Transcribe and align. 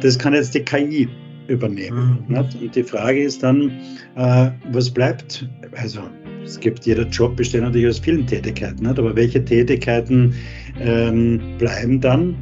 das 0.00 0.18
kann 0.18 0.34
jetzt 0.34 0.54
die 0.54 0.60
KI 0.60 1.08
übernehmen. 1.48 2.24
Mhm. 2.28 2.36
Und 2.36 2.74
die 2.74 2.82
Frage 2.82 3.22
ist 3.22 3.42
dann, 3.42 3.70
äh, 4.16 4.50
was 4.72 4.90
bleibt? 4.90 5.48
Also 5.76 6.00
es 6.44 6.58
gibt 6.58 6.86
jeder 6.86 7.06
Job 7.08 7.36
besteht 7.36 7.62
natürlich 7.62 7.88
aus 7.88 7.98
vielen 7.98 8.26
Tätigkeiten, 8.26 8.84
nicht? 8.84 8.98
aber 8.98 9.14
welche 9.14 9.44
Tätigkeiten 9.44 10.34
ähm, 10.80 11.40
bleiben 11.58 12.00
dann 12.00 12.36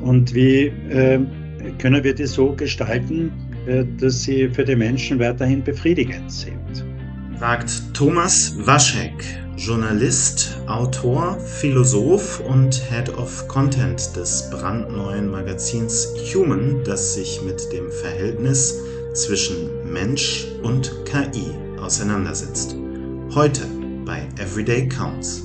und 0.00 0.34
wie 0.34 0.66
äh, 0.90 1.20
können 1.78 2.02
wir 2.02 2.14
die 2.14 2.26
so 2.26 2.52
gestalten, 2.52 3.32
äh, 3.66 3.84
dass 3.98 4.22
sie 4.22 4.48
für 4.48 4.64
die 4.64 4.76
Menschen 4.76 5.18
weiterhin 5.18 5.62
befriedigend 5.62 6.30
sind? 6.30 6.84
Sagt 7.38 7.94
Thomas 7.94 8.56
Waschek, 8.64 9.24
Journalist, 9.56 10.58
Autor, 10.66 11.38
Philosoph 11.38 12.40
und 12.40 12.74
Head 12.90 13.08
of 13.16 13.46
Content 13.46 14.16
des 14.16 14.50
brandneuen 14.50 15.30
Magazins 15.30 16.08
Human, 16.34 16.82
das 16.82 17.14
sich 17.14 17.40
mit 17.42 17.72
dem 17.72 17.90
Verhältnis 17.90 18.80
zwischen 19.14 19.92
Mensch 19.92 20.46
und 20.64 20.92
KI 21.04 21.54
auseinandersetzt. 21.80 22.74
Heute 23.32 23.64
bei 24.04 24.28
Everyday 24.38 24.88
Counts. 24.88 25.44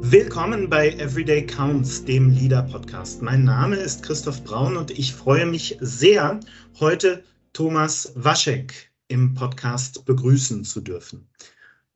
Willkommen 0.00 0.68
bei 0.68 0.90
Everyday 0.90 1.46
Counts, 1.46 2.04
dem 2.04 2.30
Leader-Podcast. 2.30 3.22
Mein 3.22 3.44
Name 3.44 3.76
ist 3.76 4.02
Christoph 4.02 4.42
Braun 4.42 4.76
und 4.76 4.90
ich 4.90 5.14
freue 5.14 5.46
mich 5.46 5.78
sehr, 5.80 6.40
heute 6.80 7.22
Thomas 7.52 8.12
Waschek 8.16 8.90
im 9.06 9.34
Podcast 9.34 10.04
begrüßen 10.04 10.64
zu 10.64 10.80
dürfen. 10.80 11.28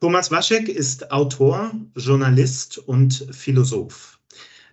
Thomas 0.01 0.30
Waschek 0.30 0.69
ist 0.69 1.11
Autor, 1.11 1.73
Journalist 1.97 2.79
und 2.79 3.27
Philosoph. 3.33 4.21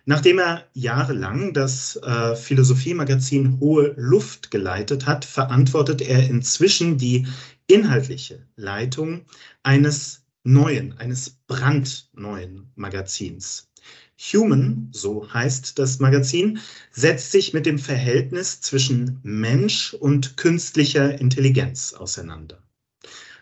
Nachdem 0.04 0.38
er 0.38 0.68
jahrelang 0.72 1.52
das 1.52 1.96
äh, 1.96 2.36
Philosophie-Magazin 2.36 3.58
Hohe 3.58 3.92
Luft 3.96 4.52
geleitet 4.52 5.04
hat, 5.04 5.24
verantwortet 5.24 6.00
er 6.00 6.30
inzwischen 6.30 6.96
die 6.96 7.26
inhaltliche 7.66 8.46
Leitung 8.54 9.24
eines 9.64 10.22
neuen, 10.44 10.96
eines 10.96 11.30
brandneuen 11.48 12.70
Magazins. 12.76 13.68
Human, 14.32 14.90
so 14.92 15.28
heißt 15.34 15.76
das 15.80 15.98
Magazin, 15.98 16.60
setzt 16.92 17.32
sich 17.32 17.52
mit 17.52 17.66
dem 17.66 17.80
Verhältnis 17.80 18.60
zwischen 18.60 19.18
Mensch 19.24 19.92
und 19.92 20.36
künstlicher 20.36 21.20
Intelligenz 21.20 21.94
auseinander. 21.94 22.62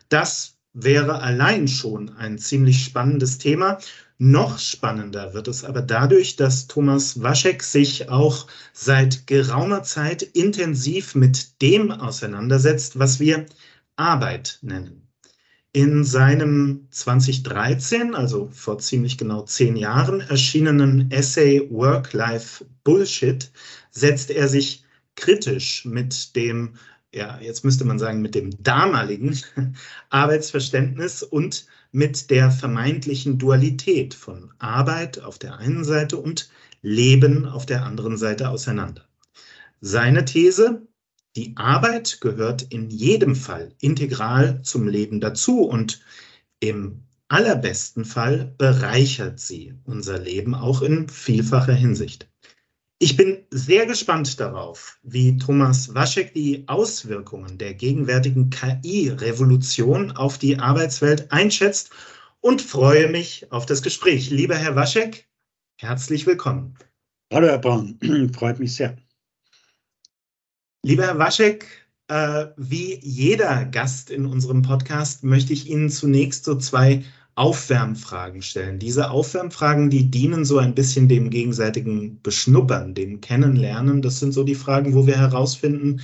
Das 0.09 0.55
wäre 0.75 1.23
allein 1.23 1.69
schon 1.69 2.15
ein 2.17 2.37
ziemlich 2.37 2.85
spannendes 2.85 3.39
Thema. 3.39 3.79
Noch 4.19 4.59
spannender 4.59 5.33
wird 5.33 5.49
es 5.49 5.65
aber 5.65 5.83
dadurch, 5.83 6.37
dass 6.37 6.67
Thomas 6.67 7.23
Waschek 7.23 7.63
sich 7.63 8.11
auch 8.11 8.47
seit 8.73 9.27
geraumer 9.27 9.83
Zeit 9.83 10.23
intensiv 10.23 11.15
mit 11.15 11.63
dem 11.63 11.91
auseinandersetzt, 11.91 12.99
was 12.99 13.19
wir 13.19 13.47
Arbeit 13.97 14.59
nennen. 14.63 15.09
In 15.73 16.05
seinem 16.05 16.87
2013, 16.91 18.15
also 18.15 18.49
vor 18.53 18.79
ziemlich 18.79 19.19
genau 19.19 19.43
zehn 19.43 19.75
Jahren, 19.75 20.21
erschienenen 20.21 21.11
Essay 21.11 21.69
Work-Life 21.69 22.65
Bullshit 22.85 23.51
setzt 23.91 24.31
er 24.31 24.49
sich 24.49 24.85
kritisch 25.17 25.85
mit 25.85 26.37
dem, 26.37 26.75
ja, 27.15 27.39
jetzt 27.41 27.65
müsste 27.65 27.85
man 27.85 27.99
sagen, 27.99 28.21
mit 28.21 28.35
dem 28.35 28.63
damaligen 28.63 29.39
Arbeitsverständnis 30.11 31.23
und 31.23 31.67
mit 31.93 32.31
der 32.31 32.51
vermeintlichen 32.51 33.39
Dualität 33.39 34.15
von 34.15 34.53
Arbeit 34.59 35.21
auf 35.21 35.39
der 35.39 35.59
einen 35.59 35.85
Seite 35.85 36.17
und 36.17 36.51
Leben 36.83 37.47
auf 37.47 37.67
der 37.67 37.85
anderen 37.85 38.17
Seite 38.17 38.49
auseinander. 38.49 39.09
Seine 39.81 40.25
These, 40.25 40.87
die 41.37 41.57
Arbeit 41.57 42.21
gehört 42.21 42.63
in 42.63 42.91
jedem 42.91 43.37
Fall 43.37 43.73
integral 43.81 44.63
zum 44.63 44.89
Leben 44.89 45.21
dazu 45.21 45.63
und 45.63 46.01
im 46.59 47.05
allerbesten 47.29 48.05
Fall 48.05 48.55
bereichert 48.59 49.41
sie 49.41 49.75
unser 49.85 50.19
Leben 50.19 50.55
auch 50.55 50.83
in 50.83 51.09
vielfacher 51.09 51.75
Hinsicht. 51.75 52.29
Ich 53.01 53.17
bin 53.17 53.45
sehr 53.51 53.87
gespannt 53.87 54.39
darauf, 54.39 54.99
wie 55.03 55.37
Thomas 55.37 55.95
Waschek 55.95 56.33
die 56.33 56.63
Auswirkungen 56.69 57.59
der 57.59 57.75
gegenwärtigen 57.75 58.51
KI-Revolution 58.51 60.13
auf 60.13 60.39
die 60.39 60.59
Arbeitswelt 60.59 61.31
einschätzt 61.33 61.91
und 62.41 62.63
freue 62.63 63.09
mich 63.09 63.51
auf 63.51 63.67
das 63.67 63.83
Gespräch. 63.83 64.31
Lieber 64.31 64.55
Herr 64.55 64.77
Waschek, 64.77 65.29
herzlich 65.77 66.25
willkommen. 66.25 66.79
Hallo, 67.33 67.49
Herr 67.49 67.59
Braun, 67.59 67.99
freut 68.33 68.61
mich 68.61 68.77
sehr. 68.77 68.97
Lieber 70.85 71.03
Herr 71.03 71.19
Waschek, 71.19 71.67
äh, 72.07 72.47
wie 72.57 73.01
jeder 73.03 73.65
Gast 73.65 74.11
in 74.11 74.25
unserem 74.25 74.63
Podcast 74.63 75.25
möchte 75.25 75.53
ich 75.53 75.69
Ihnen 75.69 75.91
zunächst 75.91 76.45
so 76.45 76.55
zwei 76.57 77.03
Aufwärmfragen 77.37 78.43
stellen. 78.43 78.79
Diese 78.79 79.11
Aufwärmfragen, 79.11 79.91
die 79.91 80.11
dienen 80.11 80.45
so 80.45 80.59
ein 80.59 80.75
bisschen 80.75 81.09
dem 81.09 81.31
gegenseitigen 81.31 82.21
Beschnuppern, 82.23 82.95
dem 82.95 83.21
Kennenlernen. 83.21 84.03
Das 84.03 84.21
sind 84.21 84.33
so 84.33 84.45
die 84.45 84.55
Fragen, 84.55 84.95
wo 84.95 85.07
wir 85.07 85.17
herausfinden, 85.17 86.01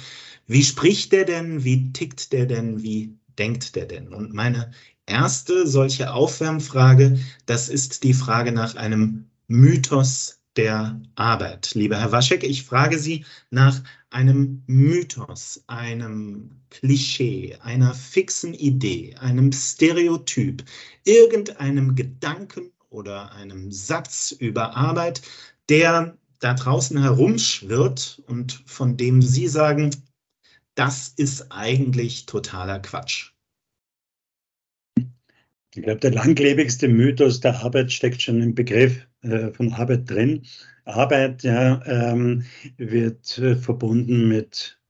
wie 0.46 0.64
spricht 0.64 1.12
der 1.12 1.24
denn, 1.24 1.62
wie 1.62 1.92
tickt 1.92 2.32
der 2.32 2.46
denn, 2.46 2.82
wie 2.82 3.16
denkt 3.38 3.76
der 3.76 3.86
denn? 3.86 4.12
Und 4.12 4.34
meine 4.34 4.72
erste 5.06 5.66
solche 5.66 6.12
Aufwärmfrage, 6.12 7.18
das 7.46 7.68
ist 7.68 8.02
die 8.02 8.14
Frage 8.14 8.50
nach 8.50 8.74
einem 8.74 9.26
Mythos 9.46 10.39
der 10.60 11.00
Arbeit. 11.14 11.70
Lieber 11.74 11.98
Herr 11.98 12.12
Waschek, 12.12 12.44
ich 12.44 12.64
frage 12.64 12.98
Sie 12.98 13.24
nach 13.48 13.80
einem 14.10 14.62
Mythos, 14.66 15.64
einem 15.68 16.50
Klischee, 16.68 17.56
einer 17.62 17.94
fixen 17.94 18.52
Idee, 18.52 19.16
einem 19.18 19.52
Stereotyp, 19.52 20.62
irgendeinem 21.04 21.94
Gedanken 21.94 22.72
oder 22.90 23.32
einem 23.32 23.72
Satz 23.72 24.32
über 24.32 24.76
Arbeit, 24.76 25.22
der 25.70 26.18
da 26.40 26.52
draußen 26.52 27.00
herumschwirrt 27.00 28.22
und 28.26 28.62
von 28.66 28.98
dem 28.98 29.22
Sie 29.22 29.48
sagen, 29.48 29.96
das 30.74 31.08
ist 31.16 31.50
eigentlich 31.50 32.26
totaler 32.26 32.80
Quatsch. 32.80 33.32
Ich 35.74 35.82
glaube, 35.82 36.00
der 36.00 36.10
langlebigste 36.12 36.88
Mythos 36.88 37.38
der 37.40 37.62
Arbeit 37.62 37.92
steckt 37.92 38.20
schon 38.20 38.42
im 38.42 38.56
Begriff 38.56 39.06
äh, 39.22 39.52
von 39.52 39.72
Arbeit 39.72 40.10
drin. 40.10 40.42
Arbeit 40.84 41.44
ja, 41.44 41.80
ähm, 41.86 42.42
wird 42.76 43.38
äh, 43.38 43.54
verbunden 43.54 44.26
mit 44.26 44.80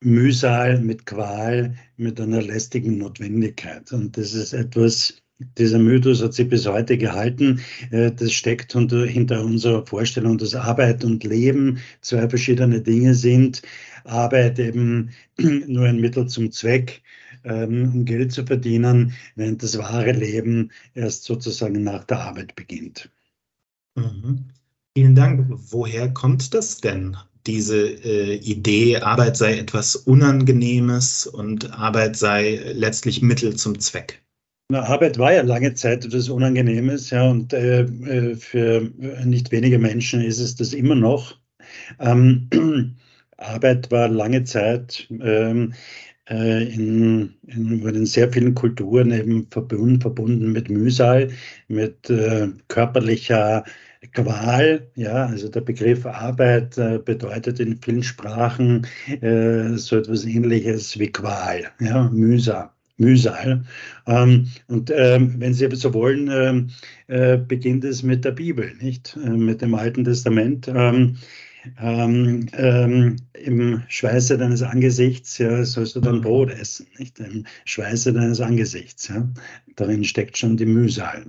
Mühsal, 0.00 0.80
mit 0.80 1.06
Qual, 1.06 1.76
mit 1.96 2.20
einer 2.20 2.42
lästigen 2.42 2.98
Notwendigkeit. 2.98 3.90
Und 3.92 4.18
das 4.18 4.34
ist 4.34 4.52
etwas, 4.52 5.22
dieser 5.56 5.78
Mythos 5.78 6.22
hat 6.22 6.34
sich 6.34 6.48
bis 6.48 6.66
heute 6.66 6.98
gehalten. 6.98 7.60
Äh, 7.90 8.12
das 8.12 8.32
steckt 8.32 8.72
hinter 8.72 9.42
unserer 9.42 9.86
Vorstellung, 9.86 10.36
dass 10.36 10.54
Arbeit 10.54 11.04
und 11.04 11.24
Leben 11.24 11.78
zwei 12.02 12.28
verschiedene 12.28 12.82
Dinge 12.82 13.14
sind. 13.14 13.62
Arbeit 14.04 14.58
eben 14.58 15.10
nur 15.38 15.86
ein 15.86 16.00
Mittel 16.00 16.26
zum 16.26 16.50
Zweck 16.52 17.02
ähm, 17.44 17.92
um 17.94 18.04
Geld 18.04 18.32
zu 18.32 18.44
verdienen, 18.44 19.14
während 19.36 19.62
das 19.62 19.78
wahre 19.78 20.12
Leben 20.12 20.70
erst 20.94 21.24
sozusagen 21.24 21.82
nach 21.82 22.04
der 22.04 22.20
Arbeit 22.20 22.54
beginnt. 22.54 23.10
Mhm. 23.96 24.46
Vielen 24.96 25.14
Dank. 25.14 25.46
Woher 25.48 26.12
kommt 26.12 26.52
das 26.54 26.80
denn? 26.80 27.16
Diese 27.46 27.88
äh, 27.88 28.36
Idee, 28.36 28.98
Arbeit 28.98 29.36
sei 29.36 29.58
etwas 29.58 29.96
Unangenehmes 29.96 31.26
und 31.26 31.72
Arbeit 31.72 32.16
sei 32.16 32.60
letztlich 32.72 33.22
Mittel 33.22 33.56
zum 33.56 33.78
Zweck. 33.80 34.22
Na, 34.68 34.84
Arbeit 34.84 35.18
war 35.18 35.32
ja 35.32 35.42
lange 35.42 35.74
Zeit 35.74 36.04
etwas 36.04 36.28
Unangenehmes, 36.28 37.10
ja, 37.10 37.28
und 37.28 37.52
äh, 37.52 37.82
äh 37.82 38.36
für 38.36 38.90
nicht 39.24 39.50
wenige 39.50 39.78
Menschen 39.78 40.20
ist 40.22 40.38
es 40.38 40.54
das 40.54 40.72
immer 40.72 40.94
noch. 40.94 41.36
Ähm, 41.98 42.48
Arbeit 43.36 43.90
war 43.90 44.08
lange 44.08 44.44
Zeit 44.44 45.08
ähm, 45.10 45.72
äh, 45.72 45.76
in, 46.26 47.34
in, 47.46 47.86
in, 47.86 48.06
sehr 48.06 48.32
vielen 48.32 48.54
Kulturen 48.54 49.10
eben 49.10 49.46
verbunden, 49.50 50.00
verbunden 50.00 50.52
mit 50.52 50.70
Mühsal, 50.70 51.30
mit 51.68 52.08
äh, 52.10 52.48
körperlicher 52.68 53.64
Qual, 54.12 54.90
ja, 54.96 55.26
also 55.26 55.48
der 55.48 55.60
Begriff 55.60 56.04
Arbeit 56.06 56.76
äh, 56.76 56.98
bedeutet 56.98 57.60
in 57.60 57.80
vielen 57.80 58.02
Sprachen 58.02 58.86
äh, 59.20 59.76
so 59.76 59.96
etwas 59.96 60.24
ähnliches 60.24 60.98
wie 60.98 61.10
Qual, 61.10 61.64
ja, 61.80 62.10
Mühsal. 62.12 62.70
Mühsal. 62.98 63.64
Ähm, 64.06 64.48
und 64.68 64.92
ähm, 64.94 65.34
wenn 65.38 65.54
Sie 65.54 65.68
so 65.72 65.92
wollen, 65.94 66.30
ähm, 66.30 66.70
äh, 67.08 67.36
beginnt 67.36 67.84
es 67.84 68.02
mit 68.02 68.24
der 68.24 68.32
Bibel, 68.32 68.72
nicht? 68.80 69.16
Äh, 69.24 69.30
mit 69.30 69.62
dem 69.62 69.74
Alten 69.74 70.04
Testament. 70.04 70.68
Ähm, 70.68 71.16
ähm, 71.78 72.48
ähm, 72.52 73.16
im 73.34 73.82
Schweiße 73.88 74.38
deines 74.38 74.62
Angesichts 74.62 75.38
ja, 75.38 75.64
sollst 75.64 75.96
du 75.96 76.00
dein 76.00 76.20
Brot 76.20 76.50
essen, 76.50 76.86
nicht 76.98 77.18
im 77.20 77.46
Schweiße 77.64 78.12
deines 78.12 78.40
Angesichts. 78.40 79.08
Ja. 79.08 79.28
Darin 79.76 80.04
steckt 80.04 80.38
schon 80.38 80.56
die 80.56 80.66
Mühsal. 80.66 81.26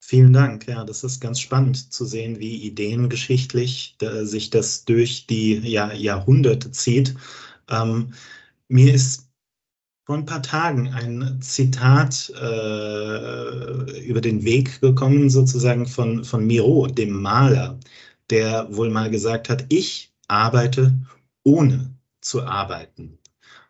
Vielen 0.00 0.32
Dank. 0.32 0.66
Ja, 0.66 0.84
das 0.84 1.04
ist 1.04 1.20
ganz 1.20 1.38
spannend 1.38 1.92
zu 1.92 2.06
sehen, 2.06 2.38
wie 2.38 2.62
ideengeschichtlich 2.64 3.96
da, 3.98 4.24
sich 4.24 4.48
das 4.50 4.84
durch 4.86 5.26
die 5.26 5.58
ja, 5.58 5.92
Jahrhunderte 5.92 6.70
zieht. 6.70 7.14
Ähm, 7.68 8.14
mir 8.68 8.94
ist 8.94 9.28
vor 10.06 10.16
ein 10.16 10.24
paar 10.24 10.42
Tagen 10.42 10.88
ein 10.94 11.38
Zitat 11.42 12.32
äh, 12.40 14.00
über 14.00 14.22
den 14.22 14.42
Weg 14.44 14.80
gekommen, 14.80 15.28
sozusagen 15.28 15.86
von, 15.86 16.24
von 16.24 16.46
Miro, 16.46 16.86
dem 16.86 17.10
Maler, 17.10 17.78
der 18.30 18.68
wohl 18.74 18.90
mal 18.90 19.10
gesagt 19.10 19.48
hat, 19.48 19.64
ich 19.68 20.12
arbeite 20.28 20.94
ohne 21.42 21.94
zu 22.20 22.44
arbeiten. 22.44 23.18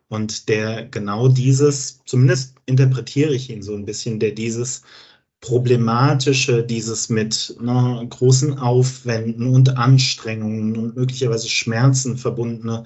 Und 0.07 0.49
der 0.49 0.85
genau 0.85 1.27
dieses, 1.27 2.01
zumindest 2.05 2.55
interpretiere 2.65 3.33
ich 3.33 3.49
ihn 3.49 3.61
so 3.61 3.75
ein 3.75 3.85
bisschen, 3.85 4.19
der 4.19 4.31
dieses 4.31 4.81
Problematische, 5.41 6.63
dieses 6.63 7.09
mit 7.09 7.55
ne, 7.61 8.05
großen 8.09 8.57
Aufwänden 8.57 9.47
und 9.47 9.77
Anstrengungen 9.77 10.75
und 10.75 10.95
möglicherweise 10.97 11.47
Schmerzen 11.47 12.17
verbundene 12.17 12.83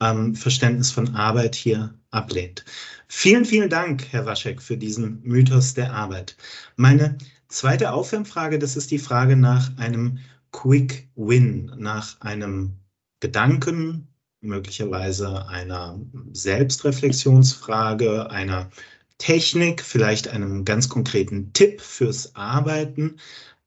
ähm, 0.00 0.34
Verständnis 0.34 0.90
von 0.90 1.14
Arbeit 1.14 1.54
hier 1.54 1.94
ablehnt. 2.10 2.64
Vielen, 3.08 3.44
vielen 3.44 3.70
Dank, 3.70 4.06
Herr 4.10 4.26
Waschek, 4.26 4.60
für 4.60 4.76
diesen 4.76 5.22
Mythos 5.22 5.74
der 5.74 5.94
Arbeit. 5.94 6.36
Meine 6.76 7.16
zweite 7.48 7.92
Aufwärmfrage, 7.92 8.58
das 8.58 8.76
ist 8.76 8.90
die 8.90 8.98
Frage 8.98 9.36
nach 9.36 9.76
einem 9.78 10.18
Quick 10.54 11.10
Win, 11.16 11.72
nach 11.78 12.20
einem 12.20 12.78
Gedanken, 13.18 14.06
möglicherweise 14.40 15.48
einer 15.48 16.00
Selbstreflexionsfrage, 16.32 18.30
einer 18.30 18.70
Technik, 19.18 19.82
vielleicht 19.82 20.28
einem 20.28 20.64
ganz 20.64 20.88
konkreten 20.88 21.52
Tipp 21.54 21.80
fürs 21.80 22.36
Arbeiten, 22.36 23.16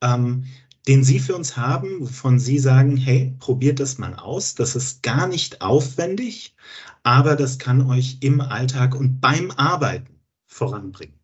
ähm, 0.01 0.45
den 0.87 1.03
Sie 1.03 1.19
für 1.19 1.35
uns 1.35 1.57
haben, 1.57 1.99
wovon 1.99 2.39
Sie 2.39 2.57
sagen, 2.57 2.95
hey, 2.95 3.35
probiert 3.37 3.81
das 3.81 3.97
mal 3.97 4.15
aus. 4.15 4.55
Das 4.55 4.77
ist 4.77 5.03
gar 5.03 5.27
nicht 5.27 5.61
aufwendig, 5.61 6.55
aber 7.03 7.35
das 7.35 7.59
kann 7.59 7.81
euch 7.81 8.19
im 8.21 8.39
Alltag 8.39 8.95
und 8.95 9.19
beim 9.19 9.51
Arbeiten 9.51 10.21
voranbringen. 10.45 11.19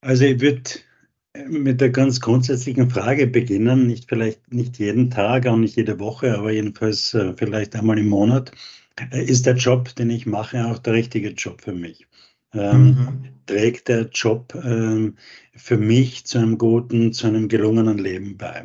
Also 0.00 0.24
ich 0.24 0.40
würde 0.40 0.62
mit 1.48 1.80
der 1.80 1.90
ganz 1.90 2.20
grundsätzlichen 2.20 2.90
Frage 2.90 3.26
beginnen, 3.26 3.86
nicht 3.86 4.08
vielleicht 4.08 4.52
nicht 4.52 4.78
jeden 4.78 5.10
Tag, 5.10 5.46
auch 5.46 5.56
nicht 5.56 5.76
jede 5.76 5.98
Woche, 5.98 6.36
aber 6.36 6.52
jedenfalls 6.52 7.14
äh, 7.14 7.32
vielleicht 7.36 7.74
einmal 7.74 7.98
im 7.98 8.08
Monat. 8.08 8.52
Äh, 9.10 9.24
ist 9.24 9.46
der 9.46 9.56
Job, 9.56 9.94
den 9.94 10.10
ich 10.10 10.26
mache, 10.26 10.66
auch 10.66 10.78
der 10.78 10.92
richtige 10.92 11.30
Job 11.30 11.62
für 11.62 11.72
mich? 11.72 12.06
Ähm, 12.52 12.86
mhm. 12.86 13.24
Trägt 13.46 13.88
der 13.88 14.10
Job 14.12 14.54
ähm, 14.62 15.16
für 15.54 15.78
mich 15.78 16.26
zu 16.26 16.38
einem 16.38 16.58
guten, 16.58 17.14
zu 17.14 17.26
einem 17.26 17.48
gelungenen 17.48 17.96
Leben 17.96 18.36
bei? 18.36 18.64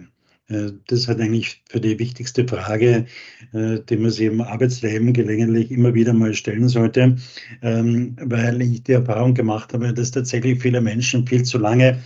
Äh, 0.50 0.72
das 0.88 1.08
hat 1.08 1.22
eigentlich 1.22 1.64
für 1.70 1.80
die 1.80 1.98
wichtigste 2.00 2.46
Frage, 2.46 3.06
äh, 3.54 3.80
die 3.80 3.96
man 3.96 4.12
sich 4.12 4.28
im 4.28 4.42
Arbeitsleben 4.42 5.14
gelegentlich 5.14 5.72
immer 5.72 5.94
wieder 5.94 6.12
mal 6.12 6.34
stellen 6.34 6.68
sollte, 6.68 7.16
ähm, 7.62 8.18
weil 8.20 8.62
ich 8.62 8.84
die 8.84 8.92
Erfahrung 8.92 9.34
gemacht 9.34 9.72
habe, 9.72 9.94
dass 9.94 10.12
tatsächlich 10.12 10.62
viele 10.62 10.82
Menschen 10.82 11.26
viel 11.26 11.44
zu 11.44 11.58
lange 11.58 12.00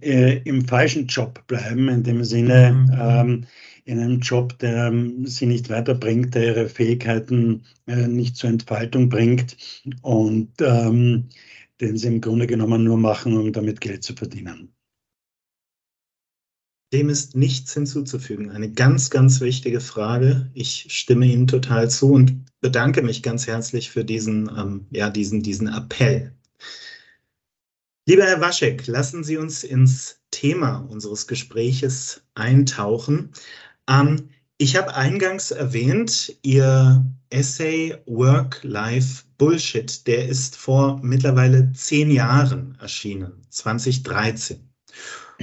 äh, 0.00 0.38
im 0.44 0.66
falschen 0.66 1.06
Job 1.06 1.46
bleiben, 1.46 1.88
in 1.88 2.02
dem 2.02 2.24
Sinne 2.24 2.72
mhm. 2.72 2.98
ähm, 2.98 3.46
in 3.84 4.00
einem 4.00 4.20
Job, 4.20 4.58
der 4.58 4.88
ähm, 4.88 5.26
sie 5.26 5.46
nicht 5.46 5.70
weiterbringt, 5.70 6.34
der 6.34 6.46
ihre 6.46 6.68
Fähigkeiten 6.68 7.64
äh, 7.86 8.08
nicht 8.08 8.36
zur 8.36 8.50
Entfaltung 8.50 9.08
bringt 9.08 9.56
und 10.02 10.50
ähm, 10.60 11.28
den 11.80 11.96
sie 11.96 12.08
im 12.08 12.20
Grunde 12.20 12.46
genommen 12.46 12.82
nur 12.82 12.98
machen, 12.98 13.36
um 13.36 13.52
damit 13.52 13.80
Geld 13.80 14.02
zu 14.02 14.14
verdienen. 14.14 14.72
Dem 16.92 17.08
ist 17.08 17.36
nichts 17.36 17.74
hinzuzufügen. 17.74 18.50
Eine 18.50 18.70
ganz, 18.70 19.10
ganz 19.10 19.40
wichtige 19.40 19.80
Frage. 19.80 20.50
Ich 20.54 20.86
stimme 20.88 21.26
Ihnen 21.26 21.46
total 21.46 21.90
zu 21.90 22.12
und 22.12 22.44
bedanke 22.60 23.02
mich 23.02 23.22
ganz 23.22 23.46
herzlich 23.46 23.90
für 23.90 24.04
diesen, 24.04 24.48
ähm, 24.56 24.86
ja, 24.90 25.10
diesen, 25.10 25.42
diesen 25.42 25.68
Appell. 25.68 26.32
Lieber 28.08 28.22
Herr 28.22 28.40
Waschek, 28.40 28.86
lassen 28.86 29.24
Sie 29.24 29.36
uns 29.36 29.64
ins 29.64 30.20
Thema 30.30 30.76
unseres 30.76 31.26
Gespräches 31.26 32.22
eintauchen. 32.36 33.32
Ähm, 33.90 34.28
ich 34.58 34.76
habe 34.76 34.94
eingangs 34.94 35.50
erwähnt, 35.50 36.38
Ihr 36.42 37.04
Essay 37.30 37.96
Work-Life 38.06 39.24
Bullshit, 39.38 40.06
der 40.06 40.28
ist 40.28 40.54
vor 40.54 41.00
mittlerweile 41.02 41.72
zehn 41.72 42.12
Jahren 42.12 42.78
erschienen, 42.80 43.42
2013. 43.50 44.60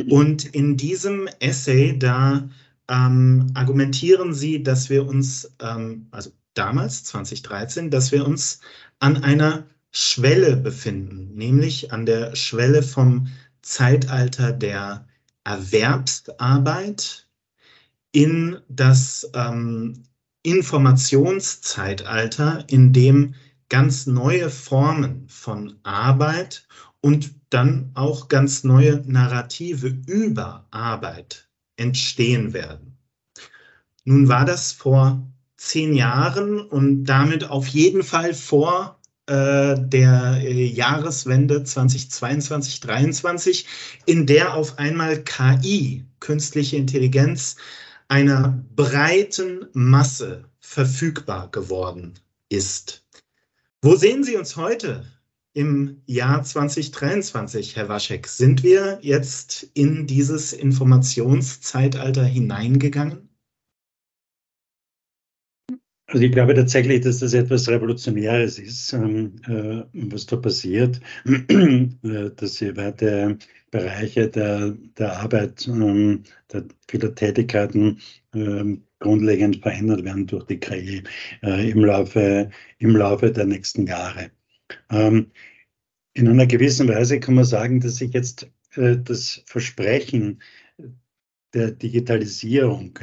Und 0.09 0.45
in 0.55 0.77
diesem 0.77 1.27
Essay, 1.41 1.99
da 1.99 2.47
ähm, 2.87 3.51
argumentieren 3.55 4.33
Sie, 4.33 4.63
dass 4.63 4.89
wir 4.89 5.05
uns, 5.05 5.53
ähm, 5.59 6.07
also 6.11 6.31
damals, 6.53 7.03
2013, 7.03 7.91
dass 7.91 8.13
wir 8.13 8.25
uns 8.25 8.61
an 8.99 9.21
einer 9.21 9.67
Schwelle 9.95 10.57
befinden, 10.57 11.35
nämlich 11.35 11.93
an 11.93 12.07
der 12.07 12.35
Schwelle 12.35 12.81
vom 12.81 13.27
Zeitalter 13.61 14.51
der 14.51 15.07
Erwerbsarbeit 15.43 17.27
in 18.11 18.57
das 18.69 19.29
ähm, 19.35 20.01
Informationszeitalter, 20.41 22.65
in 22.67 22.91
dem 22.91 23.35
ganz 23.69 24.07
neue 24.07 24.49
Formen 24.49 25.29
von 25.29 25.77
Arbeit 25.83 26.67
und 26.99 27.35
dann 27.51 27.91
auch 27.93 28.29
ganz 28.29 28.63
neue 28.63 29.03
Narrative 29.05 29.95
über 30.07 30.65
Arbeit 30.71 31.47
entstehen 31.75 32.53
werden. 32.53 32.97
Nun 34.05 34.27
war 34.27 34.45
das 34.45 34.71
vor 34.71 35.21
zehn 35.55 35.93
Jahren 35.93 36.59
und 36.59 37.05
damit 37.05 37.47
auf 37.49 37.67
jeden 37.67 38.01
Fall 38.01 38.33
vor 38.33 38.99
der 39.27 40.41
äh, 40.41 40.65
Jahreswende 40.65 41.63
2022, 41.63 42.81
2023, 42.81 43.65
in 44.05 44.25
der 44.25 44.53
auf 44.53 44.77
einmal 44.79 45.23
KI, 45.23 46.03
künstliche 46.19 46.77
Intelligenz, 46.77 47.55
einer 48.09 48.63
breiten 48.75 49.67
Masse 49.73 50.45
verfügbar 50.59 51.49
geworden 51.51 52.13
ist. 52.49 53.05
Wo 53.81 53.95
sehen 53.95 54.23
Sie 54.23 54.35
uns 54.35 54.55
heute 54.55 55.05
im 55.53 56.01
Jahr 56.05 56.43
2023, 56.43 57.75
Herr 57.75 57.89
Waschek? 57.89 58.27
Sind 58.27 58.63
wir 58.63 58.99
jetzt 59.01 59.69
in 59.73 60.07
dieses 60.07 60.51
Informationszeitalter 60.51 62.23
hineingegangen? 62.23 63.29
Also 66.13 66.25
ich 66.27 66.31
glaube 66.31 66.53
tatsächlich, 66.53 67.01
dass 67.01 67.19
das 67.19 67.33
etwas 67.33 67.67
Revolutionäres 67.67 68.59
ist, 68.59 68.93
ähm, 68.93 69.33
äh, 69.47 69.83
was 69.93 70.27
da 70.27 70.35
passiert, 70.35 71.01
äh, 71.25 72.29
dass 72.35 72.59
hier 72.59 72.77
weite 72.77 73.39
Bereiche 73.71 74.29
der, 74.29 74.77
der 74.99 75.17
Arbeit, 75.19 75.67
ähm, 75.67 76.21
der 76.51 76.65
vieler 76.87 77.15
Tätigkeiten 77.15 77.99
ähm, 78.35 78.83
grundlegend 78.99 79.63
verändert 79.63 80.03
werden 80.03 80.27
durch 80.27 80.45
die 80.45 80.59
KI 80.59 81.03
äh, 81.41 81.71
im, 81.71 81.83
Laufe, 81.83 82.51
im 82.77 82.95
Laufe 82.95 83.31
der 83.31 83.45
nächsten 83.45 83.87
Jahre. 83.87 84.29
In 84.89 86.27
einer 86.27 86.45
gewissen 86.45 86.87
Weise 86.87 87.19
kann 87.19 87.35
man 87.35 87.43
sagen, 87.45 87.79
dass 87.79 87.97
sich 87.97 88.13
jetzt 88.13 88.49
das 88.75 89.43
Versprechen 89.45 90.41
der 91.53 91.71
Digitalisierung, 91.71 92.97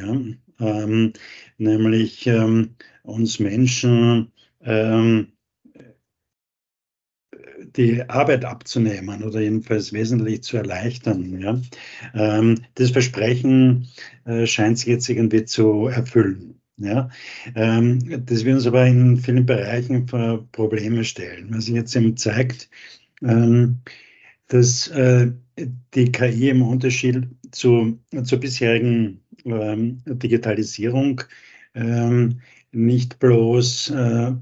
ähm, 0.60 1.12
nämlich 1.58 2.26
ähm, 2.26 2.76
uns 3.02 3.40
Menschen 3.40 4.32
ähm, 4.62 5.32
die 7.76 8.02
Arbeit 8.08 8.44
abzunehmen 8.44 9.22
oder 9.22 9.40
jedenfalls 9.40 9.92
wesentlich 9.92 10.42
zu 10.42 10.56
erleichtern. 10.56 11.40
Ja? 11.40 11.60
Ähm, 12.14 12.62
das 12.74 12.90
Versprechen 12.90 13.88
äh, 14.24 14.46
scheint 14.46 14.78
sich 14.78 14.88
jetzt 14.88 15.08
irgendwie 15.08 15.44
zu 15.44 15.86
erfüllen. 15.86 16.56
Ja, 16.82 17.10
ähm, 17.56 18.24
das 18.24 18.46
wir 18.46 18.54
uns 18.54 18.66
aber 18.66 18.86
in 18.86 19.18
vielen 19.18 19.44
Bereichen 19.44 20.08
vor 20.08 20.48
Probleme 20.50 21.04
stellen. 21.04 21.48
Was 21.50 21.66
sich 21.66 21.74
jetzt 21.74 21.94
eben 21.94 22.16
zeigt, 22.16 22.70
ähm, 23.22 23.80
dass 24.48 24.88
äh, 24.88 25.30
die 25.94 26.12
KI 26.12 26.50
im 26.50 26.62
Unterschied 26.62 27.28
zu, 27.50 27.98
zur 28.24 28.38
bisherigen 28.38 29.20
ähm, 29.44 30.02
Digitalisierung 30.06 31.22
ähm, 31.74 32.40
nicht 32.72 33.18
bloß 33.18 33.90
äh, 33.90 34.32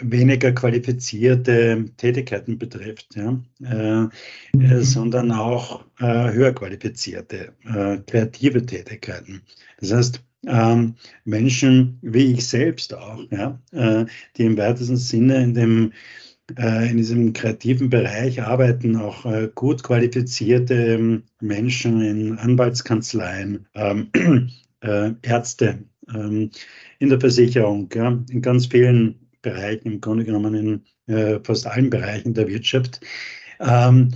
weniger 0.00 0.52
qualifizierte 0.52 1.84
Tätigkeiten 1.96 2.58
betrifft, 2.58 3.16
ja, 3.16 3.40
äh, 3.64 4.08
mhm. 4.56 4.82
sondern 4.82 5.32
auch 5.32 5.84
äh, 5.98 6.32
höher 6.32 6.52
qualifizierte, 6.52 7.52
äh, 7.64 7.98
kreative 8.06 8.64
Tätigkeiten. 8.64 9.42
Das 9.80 9.92
heißt, 9.92 10.22
ähm, 10.46 10.94
Menschen 11.24 11.98
wie 12.02 12.32
ich 12.32 12.46
selbst 12.46 12.94
auch, 12.94 13.24
ja, 13.30 13.60
äh, 13.72 14.06
die 14.36 14.44
im 14.44 14.56
weitesten 14.56 14.96
Sinne 14.96 15.42
in 15.42 15.54
dem 15.54 15.92
in 16.56 16.96
diesem 16.96 17.34
kreativen 17.34 17.90
Bereich 17.90 18.42
arbeiten 18.42 18.96
auch 18.96 19.26
äh, 19.26 19.50
gut 19.54 19.82
qualifizierte 19.82 20.74
ähm, 20.74 21.24
Menschen 21.40 22.00
in 22.00 22.38
Anwaltskanzleien, 22.38 23.66
ähm, 23.74 24.08
äh, 24.80 25.12
Ärzte, 25.20 25.84
ähm, 26.14 26.50
in 26.98 27.10
der 27.10 27.20
Versicherung, 27.20 27.92
in 28.30 28.40
ganz 28.40 28.66
vielen 28.66 29.28
Bereichen, 29.42 29.92
im 29.92 30.00
Grunde 30.00 30.24
genommen 30.24 30.54
in 30.54 31.14
äh, 31.14 31.38
fast 31.42 31.66
allen 31.66 31.90
Bereichen 31.90 32.34
der 32.34 32.48
Wirtschaft. 32.48 33.00
Ähm, 33.60 34.10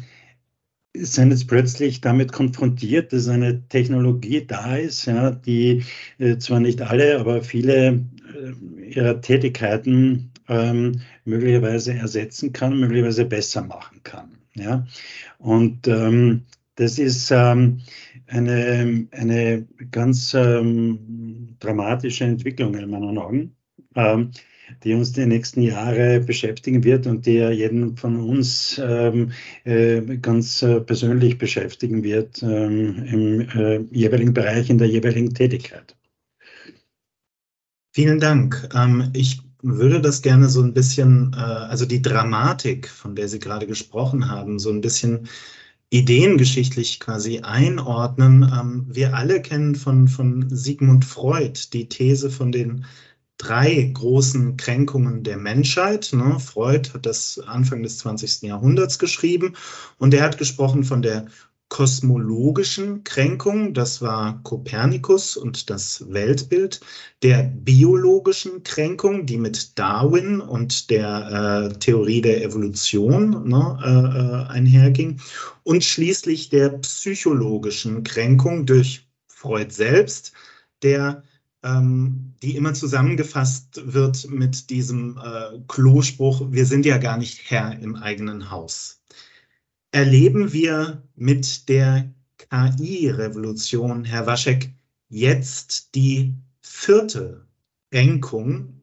sind 0.95 1.31
jetzt 1.31 1.49
plötzlich 1.49 2.01
damit 2.01 2.33
konfrontiert, 2.33 3.12
dass 3.12 3.29
eine 3.29 3.67
Technologie 3.69 4.47
da 4.47 4.77
ist, 4.77 5.11
die 5.47 5.85
äh, 6.19 6.37
zwar 6.37 6.61
nicht 6.61 6.83
alle, 6.83 7.19
aber 7.19 7.43
viele 7.43 8.05
äh, 8.35 8.91
ihrer 8.91 9.21
Tätigkeiten 9.21 10.32
ähm, 10.52 11.00
möglicherweise 11.25 11.94
ersetzen 11.94 12.52
kann, 12.52 12.78
möglicherweise 12.78 13.25
besser 13.25 13.62
machen 13.62 14.00
kann. 14.02 14.38
Ja? 14.54 14.87
Und 15.38 15.88
ähm, 15.88 16.42
das 16.76 16.99
ist 16.99 17.30
ähm, 17.30 17.80
eine, 18.26 19.09
eine 19.11 19.66
ganz 19.90 20.35
ähm, 20.35 21.56
dramatische 21.61 22.25
Entwicklung 22.25 22.75
in 22.75 22.90
meinen 22.90 23.18
Augen. 23.18 23.56
Ähm, 23.94 24.30
die 24.85 24.94
uns 24.94 25.12
die 25.12 25.26
nächsten 25.26 25.62
Jahre 25.62 26.21
beschäftigen 26.21 26.85
wird 26.85 27.06
und 27.06 27.26
die 27.26 27.35
ja 27.35 27.50
jeden 27.50 27.97
von 27.97 28.16
uns 28.16 28.80
ähm, 28.82 29.32
äh, 29.64 30.00
ganz 30.18 30.62
äh, 30.62 30.80
persönlich 30.80 31.38
beschäftigen 31.38 32.02
wird 32.02 32.42
im 32.42 33.40
äh, 33.40 33.80
jeweiligen 33.90 34.35
Bereich, 34.35 34.71
in 34.71 34.78
der 34.78 34.88
jeweiligen 34.88 35.35
Tätigkeit. 35.35 35.97
Vielen 37.94 38.21
Dank. 38.21 38.68
Ich 39.12 39.42
würde 39.62 40.00
das 40.00 40.23
gerne 40.23 40.49
so 40.49 40.62
ein 40.62 40.75
bisschen, 40.75 41.35
äh, 41.35 41.40
also 41.40 41.87
die 41.87 42.02
Dramatik, 42.02 42.88
von 42.88 43.16
der 43.16 43.28
Sie 43.28 43.38
gerade 43.38 43.66
gesprochen 43.66 44.28
haben, 44.28 44.59
so 44.59 44.71
ein 44.71 44.81
bisschen 44.81 45.28
ideengeschichtlich 45.90 47.00
quasi 47.00 47.40
einordnen. 47.40 48.42
Ähm, 48.42 48.87
wir 48.88 49.14
alle 49.14 49.40
kennen 49.42 49.75
von, 49.75 50.09
von 50.09 50.47
Sigmund 50.50 51.04
Freud 51.04 51.59
die 51.73 51.88
These 51.88 52.31
von 52.31 52.50
den 52.50 52.85
drei 53.38 53.90
großen 53.92 54.57
Kränkungen 54.57 55.23
der 55.23 55.37
Menschheit. 55.37 56.11
Ne? 56.12 56.38
Freud 56.40 56.90
hat 56.95 57.07
das 57.07 57.38
Anfang 57.47 57.83
des 57.83 57.99
20. 57.99 58.42
Jahrhunderts 58.42 58.99
geschrieben 58.99 59.54
und 59.99 60.14
er 60.14 60.23
hat 60.23 60.38
gesprochen 60.38 60.85
von 60.85 61.02
der 61.02 61.26
kosmologischen 61.73 63.02
Kränkung, 63.02 63.73
das 63.73 64.02
war 64.02 64.43
Kopernikus 64.43 65.38
und 65.38 65.71
das 65.71 66.05
Weltbild, 66.12 66.81
der 67.23 67.45
biologischen 67.45 68.62
Kränkung, 68.62 69.25
die 69.25 69.38
mit 69.38 69.79
Darwin 69.79 70.43
und 70.43 70.91
der 70.91 71.71
äh, 71.73 71.79
Theorie 71.79 72.21
der 72.21 72.45
Evolution 72.45 73.49
ne, 73.49 73.79
äh, 73.83 73.88
äh 73.88 74.52
einherging, 74.52 75.19
und 75.62 75.83
schließlich 75.83 76.50
der 76.50 76.69
psychologischen 76.81 78.05
Kränkung 78.05 78.67
durch 78.67 79.09
Freud 79.26 79.73
selbst, 79.73 80.35
der 80.83 81.23
ähm, 81.62 82.35
die 82.43 82.55
immer 82.55 82.75
zusammengefasst 82.75 83.81
wird 83.95 84.29
mit 84.29 84.69
diesem 84.69 85.17
äh, 85.17 85.59
Klospruch, 85.69 86.43
wir 86.50 86.67
sind 86.67 86.85
ja 86.85 86.99
gar 86.99 87.17
nicht 87.17 87.50
Herr 87.50 87.79
im 87.79 87.97
eigenen 87.97 88.50
Haus. 88.50 89.00
Erleben 89.95 90.55
wir 90.55 91.07
mit 91.17 91.69
der 91.69 92.11
KI-Revolution, 92.39 94.05
Herr 94.07 94.27
Waschek, 94.27 94.73
jetzt 95.11 95.95
die 95.95 96.33
vierte 96.63 97.47
Kränkung, 97.91 98.81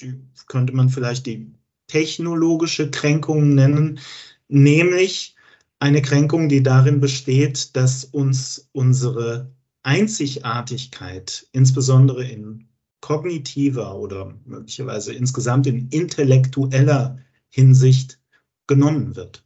die 0.00 0.14
könnte 0.46 0.74
man 0.74 0.88
vielleicht 0.88 1.26
die 1.26 1.52
technologische 1.88 2.90
Kränkung 2.90 3.54
nennen, 3.54 4.00
nämlich 4.48 5.36
eine 5.78 6.00
Kränkung, 6.00 6.48
die 6.48 6.62
darin 6.62 7.00
besteht, 7.00 7.76
dass 7.76 8.06
uns 8.06 8.70
unsere 8.72 9.52
Einzigartigkeit, 9.82 11.46
insbesondere 11.52 12.26
in 12.26 12.66
kognitiver 13.02 13.94
oder 13.94 14.34
möglicherweise 14.46 15.12
insgesamt 15.12 15.66
in 15.66 15.88
intellektueller 15.90 17.18
Hinsicht 17.50 18.18
genommen 18.66 19.14
wird. 19.14 19.44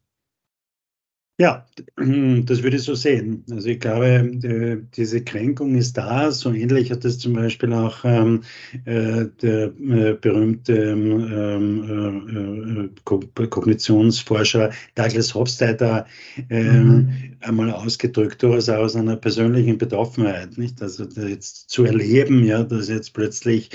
Ja, 1.43 1.67
das 1.97 2.63
würde 2.63 2.77
ich 2.77 2.85
so 2.85 2.95
sehen. 2.95 3.45
Also 3.51 3.69
ich 3.69 3.81
glaube, 3.81 4.07
äh, 4.07 4.79
diese 4.95 5.25
Kränkung 5.25 5.75
ist 5.75 5.99
da. 5.99 6.31
So 6.31 6.53
ähnlich 6.53 6.93
hat 6.93 7.05
es 7.05 7.19
zum 7.19 7.33
Beispiel 7.33 7.73
auch 7.73 8.05
ähm, 8.05 8.45
äh, 8.85 9.25
der 9.43 9.65
äh, 9.65 10.17
berühmte 10.21 10.73
ähm, 10.73 12.93
äh, 13.03 13.09
äh 13.43 13.49
Kognitionsforscher 13.49 14.71
Douglas 14.95 15.35
Hofstadter 15.35 16.07
ähm, 16.49 16.87
mhm. 16.87 17.13
einmal 17.41 17.73
ausgedrückt, 17.73 18.41
durchaus 18.45 18.69
aus 18.69 18.95
einer 18.95 19.17
persönlichen 19.17 19.79
Betroffenheit. 19.79 20.57
Nicht? 20.59 20.81
Also 20.81 21.09
jetzt 21.27 21.71
zu 21.71 21.85
erleben, 21.85 22.45
ja, 22.45 22.63
dass 22.63 22.89
jetzt 22.89 23.15
plötzlich 23.15 23.71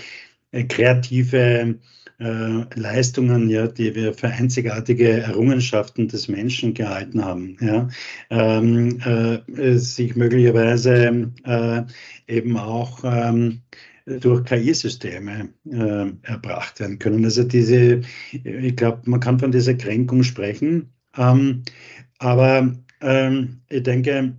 kreative 0.69 1.75
äh, 2.19 2.63
Leistungen, 2.75 3.49
ja, 3.49 3.67
die 3.67 3.93
wir 3.95 4.13
für 4.13 4.27
einzigartige 4.27 5.09
Errungenschaften 5.09 6.07
des 6.07 6.27
Menschen 6.27 6.73
gehalten 6.73 7.23
haben, 7.23 7.57
ja, 7.61 7.87
ähm, 8.29 8.99
äh, 9.01 9.77
sich 9.77 10.15
möglicherweise 10.15 11.31
äh, 11.43 11.83
eben 12.27 12.57
auch 12.57 13.03
ähm, 13.03 13.61
durch 14.05 14.45
KI-Systeme 14.45 15.49
äh, 15.69 16.11
erbracht 16.23 16.79
werden 16.79 16.97
können. 16.97 17.25
Also 17.25 17.43
diese, 17.43 18.01
ich 18.31 18.75
glaube, 18.75 19.01
man 19.05 19.19
kann 19.19 19.39
von 19.39 19.51
dieser 19.51 19.73
Kränkung 19.73 20.23
sprechen, 20.23 20.93
ähm, 21.17 21.63
aber 22.19 22.73
ähm, 23.01 23.61
ich 23.69 23.83
denke, 23.83 24.37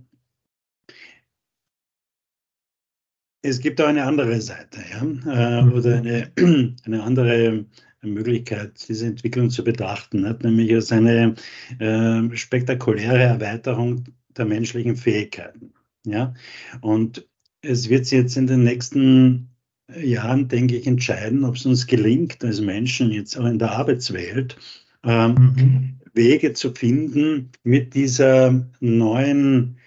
Es 3.41 3.59
gibt 3.59 3.79
auch 3.79 3.87
eine 3.87 4.03
andere 4.03 4.41
Seite, 4.41 4.79
ja, 4.91 5.01
äh, 5.01 5.61
mhm. 5.61 5.73
oder 5.73 5.97
eine, 5.97 6.31
eine 6.85 7.03
andere 7.03 7.65
Möglichkeit, 8.01 8.87
diese 8.87 9.07
Entwicklung 9.07 9.49
zu 9.49 9.63
betrachten, 9.63 10.21
nämlich 10.41 10.73
als 10.73 10.91
eine 10.91 11.35
äh, 11.79 12.35
spektakuläre 12.35 13.21
Erweiterung 13.23 14.03
der 14.37 14.45
menschlichen 14.45 14.95
Fähigkeiten. 14.95 15.73
Ja? 16.05 16.33
Und 16.81 17.27
es 17.61 17.89
wird 17.89 18.05
sich 18.05 18.19
jetzt 18.19 18.37
in 18.37 18.47
den 18.47 18.63
nächsten 18.63 19.49
Jahren, 19.97 20.47
denke 20.47 20.77
ich, 20.77 20.87
entscheiden, 20.87 21.43
ob 21.43 21.55
es 21.55 21.65
uns 21.65 21.87
gelingt, 21.87 22.43
als 22.43 22.61
Menschen 22.61 23.11
jetzt 23.11 23.37
auch 23.37 23.45
in 23.45 23.59
der 23.59 23.71
Arbeitswelt, 23.71 24.55
ähm, 25.03 25.33
mhm. 25.33 25.99
Wege 26.13 26.53
zu 26.53 26.73
finden, 26.73 27.51
mit 27.63 27.93
dieser 27.95 28.65
neuen 28.79 29.78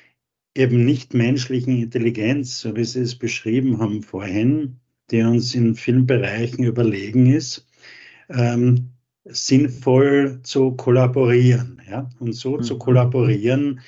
eben 0.55 0.85
nicht 0.85 1.15
menschlichen 1.15 1.81
Intelligenz, 1.81 2.61
so 2.61 2.77
wie 2.77 2.85
Sie 2.85 3.01
es 3.01 3.15
beschrieben 3.15 3.79
haben 3.79 4.03
vorhin, 4.03 4.81
die 5.11 5.23
uns 5.23 5.55
in 5.55 5.75
vielen 5.75 6.07
Bereichen 6.07 6.65
überlegen 6.65 7.33
ist, 7.33 7.67
ähm, 8.29 8.91
sinnvoll 9.25 10.41
zu 10.43 10.73
kollaborieren. 10.73 11.81
Ja? 11.89 12.09
Und 12.19 12.33
so 12.35 12.57
mhm. 12.57 12.63
zu 12.63 12.79
kollaborieren, 12.79 13.81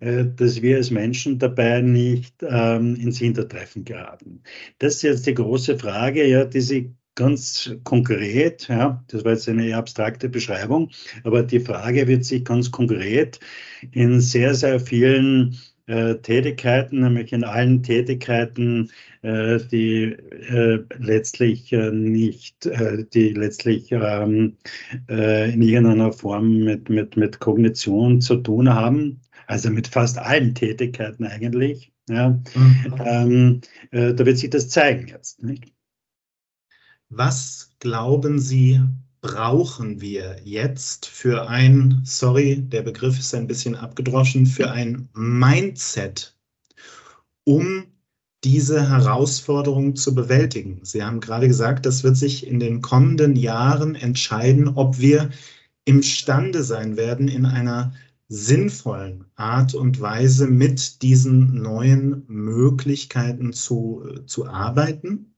äh, 0.00 0.24
dass 0.36 0.62
wir 0.62 0.76
als 0.76 0.90
Menschen 0.90 1.38
dabei 1.38 1.80
nicht 1.80 2.34
ähm, 2.42 2.96
ins 2.96 3.18
Hintertreffen 3.18 3.84
geraten. 3.84 4.42
Das 4.78 4.96
ist 4.96 5.02
jetzt 5.02 5.26
die 5.26 5.34
große 5.34 5.78
Frage, 5.78 6.26
ja, 6.26 6.44
die 6.44 6.60
Sie 6.60 6.94
ganz 7.16 7.70
konkret, 7.84 8.68
ja, 8.68 9.04
das 9.08 9.24
war 9.24 9.32
jetzt 9.32 9.48
eine 9.48 9.66
eher 9.66 9.78
abstrakte 9.78 10.28
Beschreibung, 10.28 10.90
aber 11.24 11.42
die 11.42 11.60
Frage 11.60 12.06
wird 12.06 12.24
sich 12.24 12.44
ganz 12.44 12.70
konkret 12.70 13.40
in 13.90 14.20
sehr, 14.20 14.54
sehr 14.54 14.80
vielen 14.80 15.58
äh, 15.86 16.16
Tätigkeiten, 16.16 17.00
nämlich 17.00 17.32
in 17.32 17.44
allen 17.44 17.82
Tätigkeiten, 17.82 18.90
äh, 19.22 19.58
die 19.70 20.04
äh, 20.04 20.84
letztlich 20.98 21.72
äh, 21.72 21.90
nicht, 21.90 22.66
äh, 22.66 23.04
die 23.12 23.30
letztlich 23.30 23.92
ähm, 23.92 24.56
in 25.08 25.62
irgendeiner 25.62 26.12
Form 26.12 26.58
mit, 26.58 26.88
mit, 26.88 27.16
mit 27.16 27.40
Kognition 27.40 28.20
zu 28.20 28.36
tun 28.36 28.72
haben, 28.72 29.20
also 29.46 29.70
mit 29.70 29.88
fast 29.88 30.18
allen 30.18 30.54
Tätigkeiten 30.54 31.26
eigentlich. 31.26 31.92
Ja, 32.08 32.40
mhm. 32.54 32.94
ähm, 33.04 33.60
da 33.92 34.26
wird 34.26 34.38
sich 34.38 34.50
das 34.50 34.68
zeigen 34.68 35.06
jetzt. 35.06 35.42
Nicht? 35.42 35.72
Was 37.08 37.74
glauben 37.78 38.38
Sie, 38.38 38.80
brauchen 39.20 40.00
wir 40.00 40.36
jetzt 40.44 41.06
für 41.06 41.48
ein, 41.48 42.00
sorry, 42.04 42.56
der 42.56 42.82
Begriff 42.82 43.18
ist 43.18 43.34
ein 43.34 43.46
bisschen 43.46 43.76
abgedroschen, 43.76 44.46
für 44.46 44.70
ein 44.70 45.08
Mindset, 45.14 46.36
um 47.44 47.86
diese 48.44 48.88
Herausforderung 48.88 49.96
zu 49.96 50.14
bewältigen? 50.14 50.80
Sie 50.82 51.02
haben 51.02 51.20
gerade 51.20 51.48
gesagt, 51.48 51.84
das 51.84 52.02
wird 52.02 52.16
sich 52.16 52.46
in 52.46 52.58
den 52.60 52.80
kommenden 52.80 53.36
Jahren 53.36 53.94
entscheiden, 53.94 54.68
ob 54.68 54.98
wir 54.98 55.30
imstande 55.84 56.64
sein 56.64 56.96
werden, 56.96 57.28
in 57.28 57.44
einer 57.44 57.92
sinnvollen 58.28 59.26
Art 59.34 59.74
und 59.74 60.00
Weise 60.00 60.46
mit 60.46 61.02
diesen 61.02 61.60
neuen 61.60 62.24
Möglichkeiten 62.28 63.52
zu, 63.52 64.04
zu 64.26 64.46
arbeiten. 64.46 65.34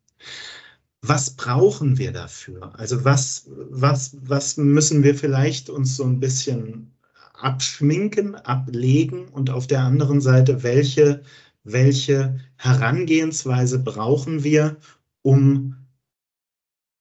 Was 1.03 1.35
brauchen 1.35 1.99
wir 1.99 2.13
dafür? 2.13 2.79
Also 2.79 3.05
was, 3.05 3.49
was, 3.49 4.17
was 4.23 4.57
müssen 4.57 5.03
wir 5.03 5.17
vielleicht 5.17 5.69
uns 5.69 5.97
so 5.97 6.05
ein 6.05 6.21
bisschen 6.21 6.93
abschminken, 7.35 8.37
ablegen 8.37 9.29
und 9.29 9.51
auf 9.51 9.67
der 9.67 9.81
anderen 9.81 10.21
Seite, 10.21 10.63
welche, 10.63 11.25
welche 11.65 12.39
Herangehensweise 12.57 13.81
brauchen 13.81 14.45
wir, 14.45 14.77
um 15.23 15.77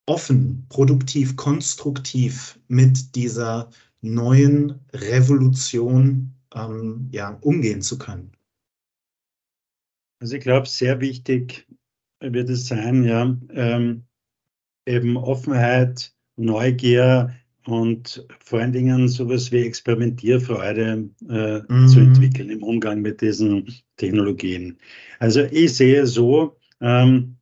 offen, 0.08 0.66
produktiv, 0.70 1.36
konstruktiv 1.36 2.60
mit 2.68 3.16
dieser 3.16 3.70
neuen 4.02 4.80
Revolution 4.94 6.34
ähm, 6.56 7.08
ja, 7.12 7.38
umgehen 7.42 7.84
zu 7.84 8.00
können? 8.00 8.32
Also 10.20 10.36
ich 10.36 10.42
glaube, 10.42 10.68
sehr 10.68 11.00
wichtig 11.00 11.68
wird 12.22 12.50
es 12.50 12.68
sein, 12.68 13.04
ja, 13.04 13.38
ähm, 13.54 14.04
eben 14.86 15.18
Offenheit, 15.18 16.14
Neugier 16.38 17.34
und 17.66 18.26
vor 18.40 18.60
allen 18.60 18.74
Dingen 18.74 19.08
sowas 19.08 19.52
wie 19.52 19.64
Experimentierfreude 19.64 21.10
äh, 21.30 21.62
mhm. 21.68 21.88
zu 21.88 22.00
entwickeln 22.00 22.50
im 22.50 22.64
Umgang 22.64 23.02
mit 23.02 23.22
diesen 23.22 23.68
Technologien. 23.98 24.78
Also 25.20 25.42
ich 25.42 25.76
sehe 25.76 26.08
so, 26.08 26.58
ähm, 26.80 27.38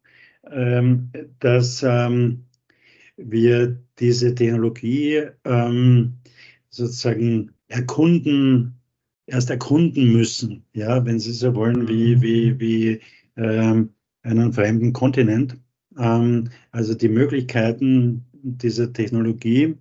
ähm, 0.52 1.12
dass 1.40 1.84
ähm, 1.84 2.46
wir 3.16 3.80
diese 4.00 4.36
Technologie 4.36 5.24
ähm, 5.46 6.14
sozusagen 6.70 7.52
erkunden, 7.68 8.80
erst 9.26 9.50
erkunden 9.50 10.12
müssen, 10.12 10.66
ja, 10.74 11.06
wenn 11.06 11.20
Sie 11.20 11.34
so 11.34 11.54
wollen, 11.56 11.88
wie, 11.88 12.16
mhm. 12.16 12.22
wie, 12.22 12.60
wie 12.60 13.02
ähm, 13.38 13.94
einen 14.24 14.54
fremden 14.54 14.94
Kontinent. 14.94 15.58
Ähm, 15.98 16.50
also 16.72 16.94
die 16.94 17.10
Möglichkeiten 17.10 18.26
dieser 18.34 18.94
Technologie, 18.94 19.76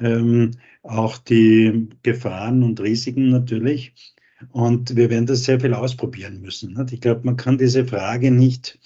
ähm, 0.00 0.52
auch 0.82 1.18
die 1.18 1.88
Gefahren 2.02 2.62
und 2.62 2.80
Risiken 2.80 3.30
natürlich. 3.30 3.94
Und 4.50 4.96
wir 4.96 5.08
werden 5.08 5.26
das 5.26 5.44
sehr 5.44 5.60
viel 5.60 5.74
ausprobieren 5.74 6.40
müssen. 6.40 6.74
Nicht? 6.74 6.92
Ich 6.92 7.00
glaube, 7.00 7.20
man 7.24 7.36
kann 7.36 7.58
diese 7.58 7.86
Frage 7.86 8.32
nicht 8.32 8.78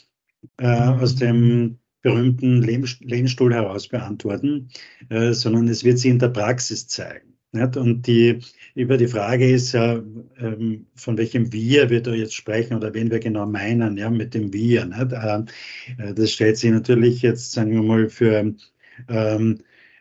äh, 0.59 0.67
aus 0.67 1.17
dem 1.17 1.79
berühmten 2.03 2.63
Lehnstuhl 2.63 3.53
heraus 3.53 3.89
beantworten, 3.89 4.69
äh, 5.09 5.33
sondern 5.33 5.67
es 5.69 5.83
wird 5.83 5.99
sich 5.99 6.11
in 6.11 6.19
der 6.19 6.29
Praxis 6.29 6.87
zeigen. 6.87 7.36
Nicht? 7.57 7.77
Und 7.77 8.07
die, 8.07 8.41
über 8.75 8.97
die 8.97 9.09
Frage 9.09 9.51
ist 9.51 9.73
ja, 9.73 10.03
ähm, 10.39 10.87
von 10.95 11.19
welchem 11.19 11.53
Wir 11.53 11.91
wir 11.91 12.03
da 12.03 12.13
jetzt 12.13 12.35
sprechen 12.35 12.77
oder 12.77 12.95
wen 12.95 13.11
wir 13.11 13.19
genau 13.19 13.47
meinen, 13.47 13.97
ja, 13.97 14.11
mit 14.11 14.35
dem 14.35 14.53
Wir. 14.53 14.85
Nicht? 14.87 15.13
Äh, 15.13 16.15
das 16.15 16.31
stellt 16.31 16.57
sich 16.59 16.71
natürlich 16.71 17.23
jetzt, 17.23 17.53
sagen 17.53 17.73
wir 17.73 17.83
mal, 17.83 18.09
für, 18.09 18.55
ähm, 19.09 19.59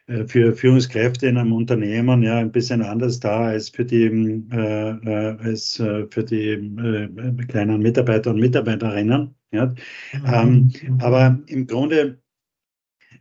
äh, 0.07 0.25
für 0.25 0.53
Führungskräfte 0.53 1.27
in 1.27 1.38
einem 1.38 1.53
Unternehmen 1.53 2.21
ja 2.24 2.38
ein 2.38 2.51
bisschen 2.51 2.81
anders 2.81 3.19
da 3.19 3.47
als 3.47 3.69
für 3.69 3.85
die, 3.85 4.03
äh, 4.03 4.89
äh 4.91 5.38
als 5.39 5.75
für 5.75 6.24
die 6.24 6.50
äh, 6.50 7.45
kleinen 7.47 7.81
Mitarbeiter 7.81 8.31
und 8.31 8.39
Mitarbeiterinnen. 8.39 9.33
Ja? 9.51 9.65
Mhm. 9.65 10.71
Ähm, 10.83 11.00
aber 11.00 11.39
im 11.47 11.67
Grunde 11.67 12.19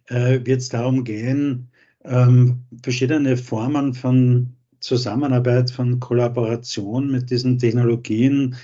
äh, 0.08 0.40
wird 0.44 0.60
es 0.60 0.68
darum 0.68 1.04
gehen, 1.04 1.70
ähm, 2.04 2.64
verschiedene 2.82 3.36
Formen 3.36 3.94
von 3.94 4.56
Zusammenarbeit, 4.80 5.70
von 5.70 6.00
Kollaboration 6.00 7.10
mit 7.10 7.30
diesen 7.30 7.58
Technologien 7.58 8.56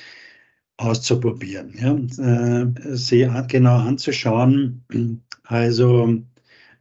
auszuprobieren, 0.77 1.75
ja, 1.79 1.95
äh, 2.25 2.97
sie 2.97 3.29
genau 3.49 3.79
anzuschauen. 3.79 4.85
Also 5.45 6.23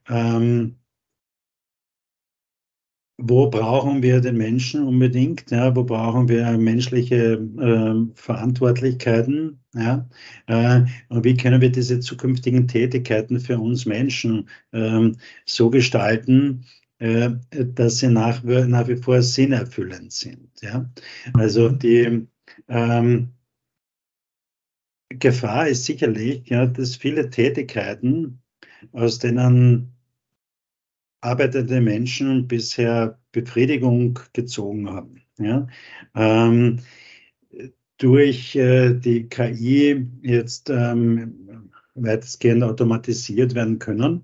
ähm, 0.08 0.76
wo 3.22 3.50
brauchen 3.50 4.02
wir 4.02 4.22
den 4.22 4.38
Menschen 4.38 4.86
unbedingt? 4.88 5.52
Ja, 5.52 5.76
wo 5.76 5.84
brauchen 5.84 6.30
wir 6.30 6.58
menschliche 6.58 7.34
äh, 7.36 8.16
Verantwortlichkeiten? 8.16 9.60
Ja, 9.74 10.08
äh, 10.48 10.86
und 11.10 11.24
wie 11.24 11.36
können 11.36 11.62
wir 11.62 11.72
diese 11.72 12.00
zukünftigen 12.00 12.68
Tätigkeiten 12.68 13.40
für 13.40 13.60
uns 13.60 13.86
Menschen 13.86 14.50
äh, 14.72 15.12
so 15.46 15.70
gestalten, 15.70 16.66
äh, 17.00 17.32
dass 17.52 18.00
sie 18.00 18.08
nach, 18.08 18.44
nach 18.44 18.88
wie 18.88 18.96
vor 18.96 19.22
sinnerfüllend 19.22 20.14
sind? 20.14 20.50
Ja, 20.62 20.90
also 21.34 21.70
mhm. 21.70 21.80
die 21.80 22.28
ähm, 22.68 23.34
Gefahr 25.10 25.68
ist 25.68 25.86
sicherlich, 25.86 26.48
ja, 26.48 26.66
dass 26.68 26.96
viele 26.96 27.30
Tätigkeiten, 27.30 28.42
aus 28.94 29.20
denen 29.20 29.99
arbeitende 31.22 31.82
Menschen 31.82 32.48
bisher 32.48 33.20
Befriedigung 33.32 34.20
gezogen 34.34 34.90
haben. 34.90 35.22
Ja? 35.38 35.68
Ähm, 36.16 36.80
durch 37.98 38.56
äh, 38.56 38.94
die 38.94 39.28
KI 39.28 40.08
jetzt 40.22 40.70
ähm, 40.70 41.72
weitestgehend 41.96 42.64
automatisiert 42.64 43.56
werden 43.56 43.80
können 43.80 44.24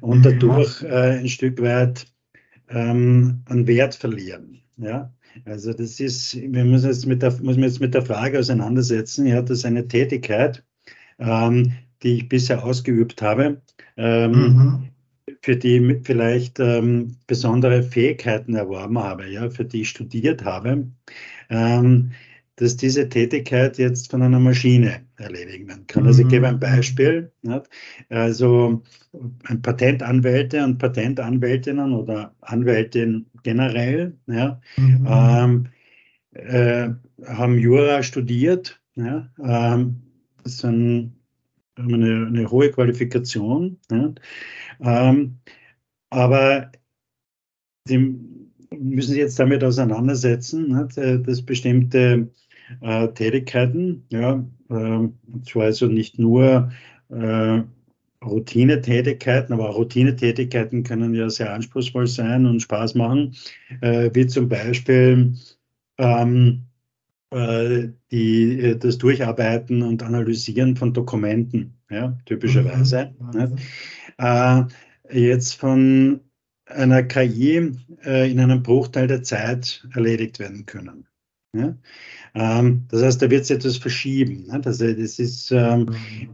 und 0.00 0.18
mhm. 0.18 0.22
dadurch 0.22 0.82
äh, 0.82 1.18
ein 1.18 1.28
Stück 1.28 1.60
weit 1.62 2.06
ähm, 2.68 3.42
an 3.46 3.66
Wert 3.66 3.94
verlieren. 3.94 4.60
Ja? 4.76 5.12
Also 5.46 5.72
das 5.72 6.00
ist, 6.00 6.36
wir 6.36 6.64
müssen 6.64 6.88
jetzt 6.88 7.06
mit 7.06 7.22
der, 7.22 7.32
müssen 7.40 7.62
jetzt 7.62 7.80
mit 7.80 7.94
der 7.94 8.04
Frage 8.04 8.38
auseinandersetzen, 8.38 9.26
ja, 9.26 9.40
das 9.40 9.58
ist 9.58 9.64
eine 9.64 9.88
Tätigkeit, 9.88 10.62
ähm, 11.18 11.72
die 12.02 12.16
ich 12.16 12.28
bisher 12.28 12.62
ausgeübt 12.62 13.22
habe, 13.22 13.62
ähm, 13.96 14.32
mhm 14.32 14.88
für 15.42 15.56
die 15.56 16.00
vielleicht 16.02 16.60
ähm, 16.60 17.16
besondere 17.26 17.82
Fähigkeiten 17.82 18.54
erworben 18.54 18.98
habe, 18.98 19.28
ja, 19.28 19.50
für 19.50 19.64
die 19.64 19.82
ich 19.82 19.90
studiert 19.90 20.44
habe, 20.44 20.88
ähm, 21.50 22.12
dass 22.56 22.76
diese 22.76 23.08
Tätigkeit 23.08 23.78
jetzt 23.78 24.10
von 24.10 24.22
einer 24.22 24.40
Maschine 24.40 25.00
erledigen 25.16 25.68
werden 25.68 25.86
kann. 25.86 26.06
Also 26.06 26.22
ich 26.22 26.28
gebe 26.28 26.48
ein 26.48 26.56
mhm. 26.56 26.60
Beispiel. 26.60 27.32
Nicht? 27.42 27.68
Also 28.08 28.82
Patentanwälte 29.62 30.64
und 30.64 30.78
Patentanwältinnen 30.78 31.92
oder 31.92 32.34
Anwältinnen 32.40 33.26
generell 33.44 34.16
ja, 34.26 34.60
mhm. 34.76 35.06
ähm, 35.08 35.66
äh, 36.32 36.88
haben 37.26 37.58
Jura 37.58 38.02
studiert. 38.02 38.80
Ja, 38.96 39.28
ähm, 39.42 40.02
das 40.42 40.64
ein, 41.78 41.94
eine, 41.94 42.26
eine 42.26 42.50
hohe 42.50 42.70
Qualifikation. 42.70 43.78
Ja. 43.90 44.14
Ähm, 44.80 45.38
aber 46.10 46.72
die 47.88 48.18
müssen 48.70 49.10
sich 49.10 49.18
jetzt 49.18 49.38
damit 49.38 49.64
auseinandersetzen? 49.64 50.88
Äh, 50.96 51.20
dass 51.20 51.42
bestimmte 51.42 52.30
äh, 52.80 53.08
Tätigkeiten, 53.08 54.04
ja, 54.10 54.44
äh, 54.70 55.08
zwar 55.44 55.64
also 55.64 55.86
nicht 55.86 56.18
nur 56.18 56.70
äh, 57.08 57.62
Routinetätigkeiten, 58.24 59.54
aber 59.54 59.70
auch 59.70 59.76
Routinetätigkeiten 59.76 60.82
können 60.82 61.14
ja 61.14 61.30
sehr 61.30 61.52
anspruchsvoll 61.52 62.06
sein 62.06 62.46
und 62.46 62.60
Spaß 62.60 62.94
machen, 62.94 63.36
äh, 63.80 64.10
wie 64.12 64.26
zum 64.26 64.48
Beispiel 64.48 65.34
ähm, 65.98 66.64
äh, 66.64 66.67
die, 67.32 68.60
äh, 68.60 68.76
das 68.76 68.98
Durcharbeiten 68.98 69.82
und 69.82 70.02
Analysieren 70.02 70.76
von 70.76 70.92
Dokumenten, 70.92 71.74
ja, 71.90 72.16
typischerweise. 72.24 73.14
Mhm. 73.18 73.56
Äh, 74.18 74.64
jetzt 75.10 75.54
von 75.54 76.20
einer 76.66 77.02
KI 77.02 77.72
äh, 78.04 78.30
in 78.30 78.40
einem 78.40 78.62
Bruchteil 78.62 79.06
der 79.06 79.22
Zeit 79.22 79.86
erledigt 79.94 80.38
werden 80.38 80.66
können. 80.66 81.06
Ja? 81.54 81.76
Ähm, 82.34 82.84
das 82.90 83.02
heißt, 83.02 83.22
da 83.22 83.30
wird 83.30 83.42
es 83.42 83.50
etwas 83.50 83.78
verschieben. 83.78 84.46
Ne? 84.46 84.60
Also 84.64 84.92
das 84.92 85.18
ist 85.18 85.50
ähm, 85.50 85.86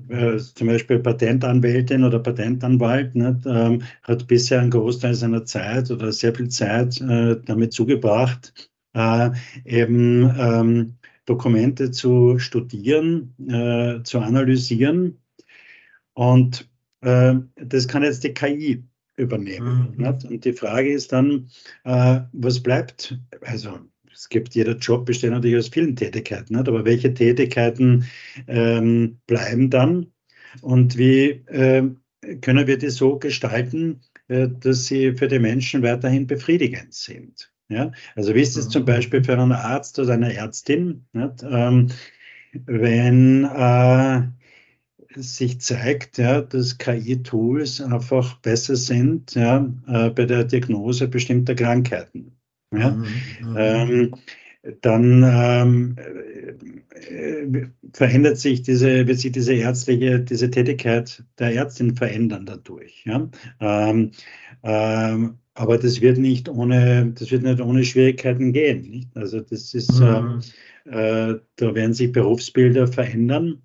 mhm. 0.08 0.14
äh, 0.14 0.38
zum 0.38 0.66
Beispiel 0.66 0.98
Patentanwältin 0.98 2.04
oder 2.04 2.18
Patentanwalt 2.18 3.14
ne? 3.14 3.40
ähm, 3.46 3.82
hat 4.02 4.26
bisher 4.26 4.60
einen 4.60 4.70
Großteil 4.70 5.14
seiner 5.14 5.44
Zeit 5.44 5.90
oder 5.90 6.10
sehr 6.12 6.34
viel 6.34 6.48
Zeit 6.48 7.00
äh, 7.00 7.36
damit 7.44 7.72
zugebracht, 7.72 8.52
äh, 8.94 9.30
eben 9.64 10.34
ähm, 10.38 10.94
Dokumente 11.26 11.90
zu 11.90 12.38
studieren, 12.38 13.34
äh, 13.48 14.02
zu 14.02 14.20
analysieren 14.20 15.18
und 16.14 16.68
äh, 17.00 17.34
das 17.56 17.88
kann 17.88 18.02
jetzt 18.02 18.24
die 18.24 18.34
KI 18.34 18.84
übernehmen. 19.16 19.94
Mhm. 19.96 20.06
Und 20.06 20.44
die 20.44 20.52
Frage 20.52 20.92
ist 20.92 21.12
dann, 21.12 21.50
äh, 21.84 22.20
was 22.32 22.62
bleibt? 22.62 23.18
Also 23.42 23.78
es 24.12 24.28
gibt, 24.28 24.54
jeder 24.54 24.76
Job 24.76 25.06
besteht 25.06 25.30
natürlich 25.30 25.58
aus 25.58 25.68
vielen 25.68 25.96
Tätigkeiten, 25.96 26.54
nicht? 26.54 26.68
aber 26.68 26.84
welche 26.84 27.12
Tätigkeiten 27.12 28.06
ähm, 28.46 29.18
bleiben 29.26 29.70
dann? 29.70 30.12
Und 30.62 30.96
wie 30.96 31.30
äh, 31.48 31.90
können 32.40 32.66
wir 32.66 32.78
die 32.78 32.90
so 32.90 33.18
gestalten, 33.18 34.00
äh, 34.28 34.48
dass 34.48 34.86
sie 34.86 35.12
für 35.12 35.28
die 35.28 35.40
Menschen 35.40 35.82
weiterhin 35.82 36.26
befriedigend 36.26 36.94
sind? 36.94 37.52
Ja? 37.68 37.92
Also 38.14 38.34
wie 38.34 38.42
ist 38.42 38.56
es 38.56 38.66
mhm. 38.66 38.70
zum 38.70 38.84
Beispiel 38.84 39.24
für 39.24 39.34
einen 39.34 39.52
Arzt 39.52 39.98
oder 39.98 40.14
eine 40.14 40.34
Ärztin, 40.34 41.06
ähm, 41.14 41.90
wenn 42.66 43.44
äh, 43.44 44.22
sich 45.16 45.60
zeigt, 45.60 46.18
ja, 46.18 46.40
dass 46.40 46.78
KI-Tools 46.78 47.80
einfach 47.80 48.38
besser 48.38 48.76
sind 48.76 49.34
ja, 49.34 49.72
äh, 49.86 50.10
bei 50.10 50.24
der 50.24 50.44
Diagnose 50.44 51.08
bestimmter 51.08 51.54
Krankheiten. 51.54 52.36
Ja. 52.72 52.90
Mhm, 52.90 53.04
mhm. 53.40 53.56
ähm, 53.56 54.14
dann 54.80 55.22
ähm, 55.22 55.96
äh, 56.94 57.66
verändert 57.92 58.38
sich 58.38 58.62
diese, 58.62 59.06
wird 59.06 59.18
sich 59.18 59.32
diese 59.32 59.54
ärztliche, 59.54 60.20
diese 60.20 60.50
Tätigkeit 60.50 61.22
der 61.38 61.54
Ärztin 61.54 61.96
verändern 61.96 62.46
dadurch. 62.46 63.04
Ja? 63.04 63.28
Ähm, 63.60 64.12
ähm, 64.62 65.38
aber 65.54 65.78
das 65.78 66.00
wird 66.00 66.18
nicht 66.18 66.48
ohne, 66.48 67.12
das 67.16 67.30
wird 67.30 67.42
nicht 67.42 67.60
ohne 67.60 67.84
Schwierigkeiten 67.84 68.52
gehen. 68.52 68.82
Nicht? 68.82 69.16
Also 69.16 69.40
das 69.40 69.72
ist, 69.74 70.00
mhm. 70.00 70.40
äh, 70.86 71.30
äh, 71.30 71.40
da 71.56 71.74
werden 71.74 71.94
sich 71.94 72.12
Berufsbilder 72.12 72.86
verändern, 72.86 73.62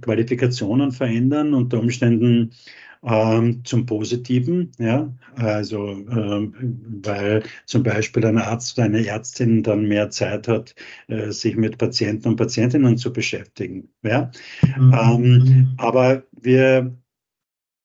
Qualifikationen 0.00 0.92
verändern, 0.92 1.54
unter 1.54 1.78
Umständen 1.78 2.52
ähm, 3.04 3.64
zum 3.64 3.86
Positiven, 3.86 4.72
ja, 4.78 5.12
also 5.36 5.90
ähm, 5.90 6.54
weil 7.04 7.42
zum 7.66 7.82
Beispiel 7.82 8.24
ein 8.26 8.38
Arzt 8.38 8.76
oder 8.76 8.86
eine 8.86 9.06
Ärztin 9.06 9.62
dann 9.62 9.86
mehr 9.86 10.10
Zeit 10.10 10.48
hat, 10.48 10.74
äh, 11.06 11.30
sich 11.30 11.56
mit 11.56 11.78
Patienten 11.78 12.28
und 12.28 12.36
Patientinnen 12.36 12.96
zu 12.96 13.12
beschäftigen, 13.12 13.88
ja. 14.02 14.30
Mhm. 14.76 14.92
Ähm, 14.92 15.74
aber 15.76 16.24
wir, 16.32 16.96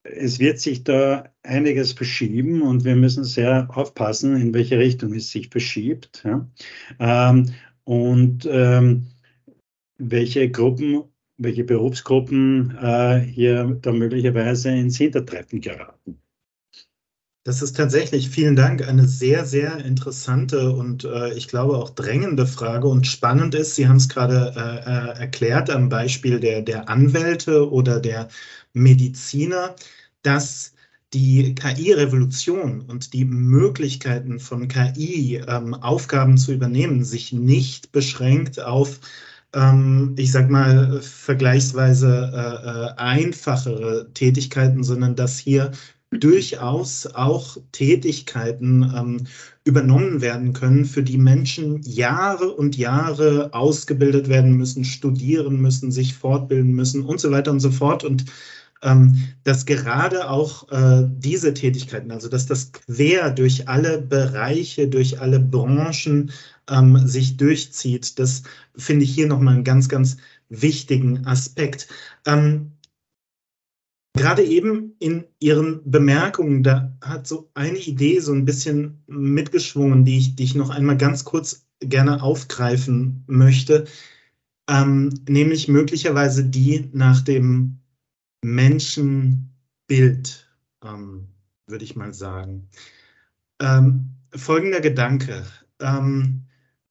es 0.04 0.40
wird 0.40 0.60
sich 0.60 0.84
da 0.84 1.26
einiges 1.44 1.94
verschieben 1.94 2.62
und 2.62 2.84
wir 2.86 2.96
müssen 2.96 3.24
sehr 3.24 3.68
aufpassen, 3.76 4.36
in 4.36 4.54
welche 4.54 4.78
Richtung 4.78 5.14
es 5.14 5.32
sich 5.32 5.50
verschiebt, 5.50 6.24
ja. 6.26 6.48
Ähm, 7.00 7.54
und 7.84 8.48
ähm, 8.50 9.08
welche 9.98 10.50
Gruppen 10.50 11.04
welche 11.42 11.64
Berufsgruppen 11.64 12.78
äh, 12.78 13.20
hier 13.20 13.78
da 13.82 13.92
möglicherweise 13.92 14.70
ins 14.70 14.98
Hintertreffen 14.98 15.60
geraten. 15.60 16.22
Das 17.44 17.64
ist 17.64 17.76
tatsächlich, 17.76 18.30
vielen 18.30 18.56
Dank, 18.56 18.88
eine 18.88 19.08
sehr, 19.08 19.46
sehr 19.46 19.84
interessante 19.84 20.72
und 20.72 21.06
äh, 21.06 21.34
ich 21.34 21.48
glaube 21.48 21.76
auch 21.78 21.90
drängende 21.90 22.46
Frage 22.46 22.88
und 22.88 23.08
spannend 23.08 23.56
ist, 23.56 23.74
Sie 23.74 23.88
haben 23.88 23.96
es 23.96 24.10
gerade 24.10 24.54
äh, 24.56 25.18
äh 25.18 25.20
erklärt 25.22 25.72
am 25.72 25.90
Beispiel 25.90 26.40
der, 26.40 26.62
der 26.62 26.88
Anwälte 26.88 27.72
oder 27.72 28.00
der 28.00 28.28
Mediziner, 28.74 29.76
dass 30.24 30.74
die 31.14 31.56
KI-Revolution 31.56 32.82
und 32.82 33.14
die 33.14 33.26
Möglichkeiten 33.26 34.40
von 34.40 34.68
KI, 34.68 35.42
ähm, 35.48 35.74
Aufgaben 35.74 36.38
zu 36.38 36.54
übernehmen, 36.54 37.04
sich 37.04 37.34
nicht 37.34 37.92
beschränkt 37.92 38.62
auf 38.62 39.00
ähm, 39.54 40.16
ich 40.18 40.32
sag 40.32 40.50
mal, 40.50 41.02
vergleichsweise 41.02 42.32
äh, 42.34 42.68
äh, 42.68 42.98
einfachere 42.98 44.12
Tätigkeiten, 44.14 44.84
sondern 44.84 45.16
dass 45.16 45.38
hier 45.38 45.72
durchaus 46.12 47.08
auch 47.08 47.58
Tätigkeiten 47.72 48.84
ähm, 48.96 49.28
übernommen 49.64 50.22
werden 50.22 50.52
können, 50.54 50.86
für 50.86 51.04
die 51.04 51.18
Menschen 51.18 51.82
Jahre 51.84 52.54
und 52.54 52.78
Jahre 52.78 53.54
ausgebildet 53.54 54.28
werden 54.28 54.58
müssen, 54.58 54.84
studieren 54.84 55.62
müssen, 55.62 55.92
sich 55.92 56.14
fortbilden 56.14 56.74
müssen 56.74 57.04
und 57.06 57.22
so 57.22 57.32
weiter 57.32 57.52
und 57.52 57.62
so 57.62 57.72
fort. 57.72 58.04
Und 58.04 58.26
dass 59.44 59.66
gerade 59.66 60.30
auch 60.30 60.70
äh, 60.72 61.08
diese 61.08 61.54
Tätigkeiten, 61.54 62.12
also 62.12 62.28
dass 62.28 62.48
das 62.48 62.72
quer 62.72 63.30
durch 63.30 63.68
alle 63.70 64.02
Bereiche, 64.02 64.88
durch 64.88 65.20
alle 65.20 65.40
Branchen 65.40 66.32
ähm, 66.70 67.08
sich 67.08 67.38
durchzieht. 67.38 68.18
Das 68.18 68.44
finde 68.76 69.06
ich 69.06 69.14
hier 69.14 69.28
nochmal 69.28 69.56
einen 69.56 69.64
ganz, 69.64 69.88
ganz 69.88 70.18
wichtigen 70.50 71.26
Aspekt. 71.26 71.88
Ähm, 72.26 72.72
Gerade 74.14 74.44
eben 74.44 74.96
in 75.00 75.24
Ihren 75.40 75.90
Bemerkungen, 75.90 76.64
da 76.64 76.94
hat 77.02 77.28
so 77.28 77.50
eine 77.54 77.78
Idee 77.78 78.20
so 78.20 78.34
ein 78.34 78.44
bisschen 78.44 79.02
mitgeschwungen, 79.08 80.04
die 80.04 80.18
ich, 80.18 80.36
die 80.36 80.44
ich 80.44 80.56
noch 80.56 80.70
einmal 80.70 80.98
ganz 80.98 81.24
kurz 81.24 81.66
gerne 81.80 82.22
aufgreifen 82.22 83.24
möchte, 83.28 83.86
ähm, 84.70 85.10
nämlich 85.30 85.68
möglicherweise 85.68 86.44
die 86.44 86.90
nach 86.94 87.22
dem 87.22 87.81
Menschenbild, 88.44 90.48
ähm, 90.84 91.28
würde 91.68 91.84
ich 91.84 91.96
mal 91.96 92.14
sagen. 92.14 92.68
Ähm, 93.62 94.10
folgender 94.36 94.82
Gedanke. 94.82 95.46
Ähm, 95.80 96.42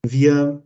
wir 0.07 0.63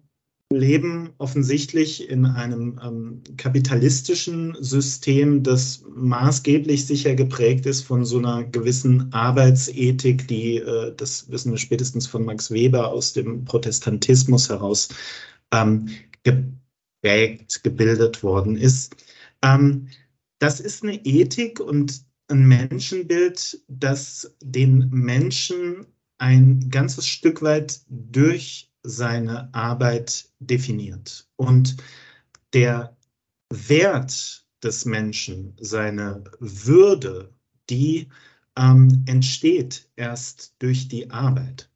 leben 0.52 1.10
offensichtlich 1.18 2.08
in 2.08 2.26
einem 2.26 2.80
ähm, 2.82 3.22
kapitalistischen 3.36 4.56
System, 4.60 5.42
das 5.42 5.84
maßgeblich 5.94 6.86
sicher 6.86 7.14
geprägt 7.14 7.66
ist 7.66 7.82
von 7.82 8.04
so 8.04 8.18
einer 8.18 8.44
gewissen 8.44 9.12
Arbeitsethik, 9.12 10.28
die, 10.28 10.58
äh, 10.58 10.94
das 10.96 11.30
wissen 11.30 11.52
wir 11.52 11.58
spätestens 11.58 12.06
von 12.06 12.24
Max 12.24 12.50
Weber 12.50 12.88
aus 12.88 13.12
dem 13.12 13.44
Protestantismus 13.44 14.48
heraus, 14.48 14.88
ähm, 15.52 15.88
geprägt, 16.22 17.62
gebildet 17.62 18.22
worden 18.22 18.56
ist. 18.56 18.94
Das 20.44 20.60
ist 20.60 20.82
eine 20.82 21.02
Ethik 21.06 21.58
und 21.58 22.04
ein 22.28 22.46
Menschenbild, 22.46 23.64
das 23.66 24.36
den 24.42 24.90
Menschen 24.90 25.86
ein 26.18 26.68
ganzes 26.68 27.06
Stück 27.06 27.40
weit 27.40 27.80
durch 27.88 28.70
seine 28.82 29.48
Arbeit 29.54 30.28
definiert. 30.40 31.26
Und 31.36 31.78
der 32.52 32.94
Wert 33.48 34.46
des 34.62 34.84
Menschen, 34.84 35.56
seine 35.58 36.24
Würde, 36.40 37.32
die 37.70 38.10
ähm, 38.58 39.02
entsteht 39.06 39.88
erst 39.96 40.56
durch 40.58 40.88
die 40.88 41.10
Arbeit. 41.10 41.70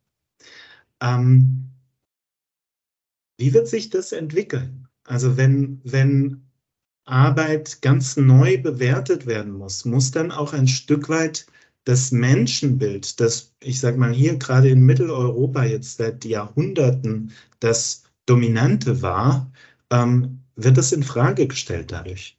Ähm, 1.01 1.71
wie 3.39 3.55
wird 3.55 3.67
sich 3.67 3.89
das 3.89 4.13
entwickeln? 4.13 4.89
Also 5.05 5.39
wenn, 5.39 5.81
wenn 5.85 6.48
Arbeit 7.09 7.83
ganz 7.83 8.17
neu 8.17 8.59
bewertet 8.59 9.27
werden 9.27 9.53
muss, 9.53 9.85
muss 9.85 10.11
dann 10.11 10.31
auch 10.31 10.53
ein 10.53 10.69
Stück 10.69 11.09
weit 11.09 11.47
das 11.85 12.13
Menschenbild, 12.13 13.19
das, 13.19 13.55
ich 13.61 13.81
sage 13.81 13.97
mal 13.97 14.13
hier 14.13 14.37
gerade 14.37 14.69
in 14.69 14.85
Mitteleuropa 14.85 15.65
jetzt 15.65 15.97
seit 15.97 16.25
Jahrhunderten 16.25 17.33
das 17.61 18.03
Dominante 18.27 19.01
war, 19.01 19.51
ähm, 19.91 20.41
wird 20.57 20.77
das 20.77 20.93
in 20.93 21.03
Frage 21.03 21.47
gestellt 21.47 21.93
dadurch? 21.93 22.37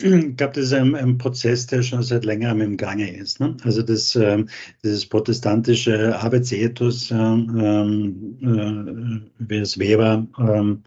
Ich 0.00 0.36
glaube, 0.36 0.54
das 0.54 0.66
ist 0.66 0.72
ein, 0.72 0.94
ein, 0.94 1.18
Prozess, 1.18 1.66
der 1.66 1.82
schon 1.82 2.02
seit 2.02 2.24
längerem 2.24 2.60
im 2.60 2.76
Gange 2.76 3.16
ist. 3.16 3.40
Ne? 3.40 3.56
Also 3.62 3.82
das, 3.82 4.14
äh, 4.14 4.44
dieses 4.84 5.06
protestantische 5.06 6.16
Arbeitsethos, 6.18 7.10
ähm, 7.10 8.38
äh, 8.40 9.44
wie 9.48 9.56
es 9.58 9.78
Weber 9.78 10.26
ähm, 10.38 10.84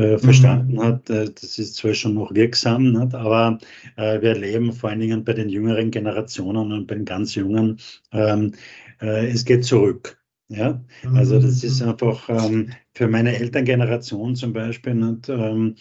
äh, 0.00 0.18
verstanden 0.18 0.74
mhm. 0.74 0.82
hat. 0.82 1.10
Äh, 1.10 1.30
das 1.30 1.58
ist 1.58 1.76
zwar 1.76 1.94
schon 1.94 2.14
noch 2.14 2.34
wirksam, 2.34 2.92
nicht? 2.92 3.14
aber 3.14 3.58
äh, 3.96 4.20
wir 4.20 4.30
erleben 4.30 4.72
vor 4.72 4.90
allen 4.90 5.00
Dingen 5.00 5.24
bei 5.24 5.32
den 5.32 5.48
jüngeren 5.48 5.90
Generationen 5.90 6.72
und 6.72 6.86
bei 6.86 6.94
den 6.94 7.04
ganz 7.04 7.34
Jungen, 7.34 7.78
ähm, 8.12 8.52
äh, 9.00 9.28
es 9.28 9.44
geht 9.44 9.64
zurück. 9.64 10.16
Ja, 10.48 10.84
also 11.14 11.38
das 11.38 11.62
ist 11.62 11.80
mhm. 11.80 11.90
einfach 11.90 12.28
ähm, 12.28 12.70
für 12.92 13.06
meine 13.06 13.36
Elterngeneration 13.36 14.34
zum 14.34 14.52
Beispiel, 14.52 14.94
nicht, 14.94 15.28
ähm, 15.28 15.76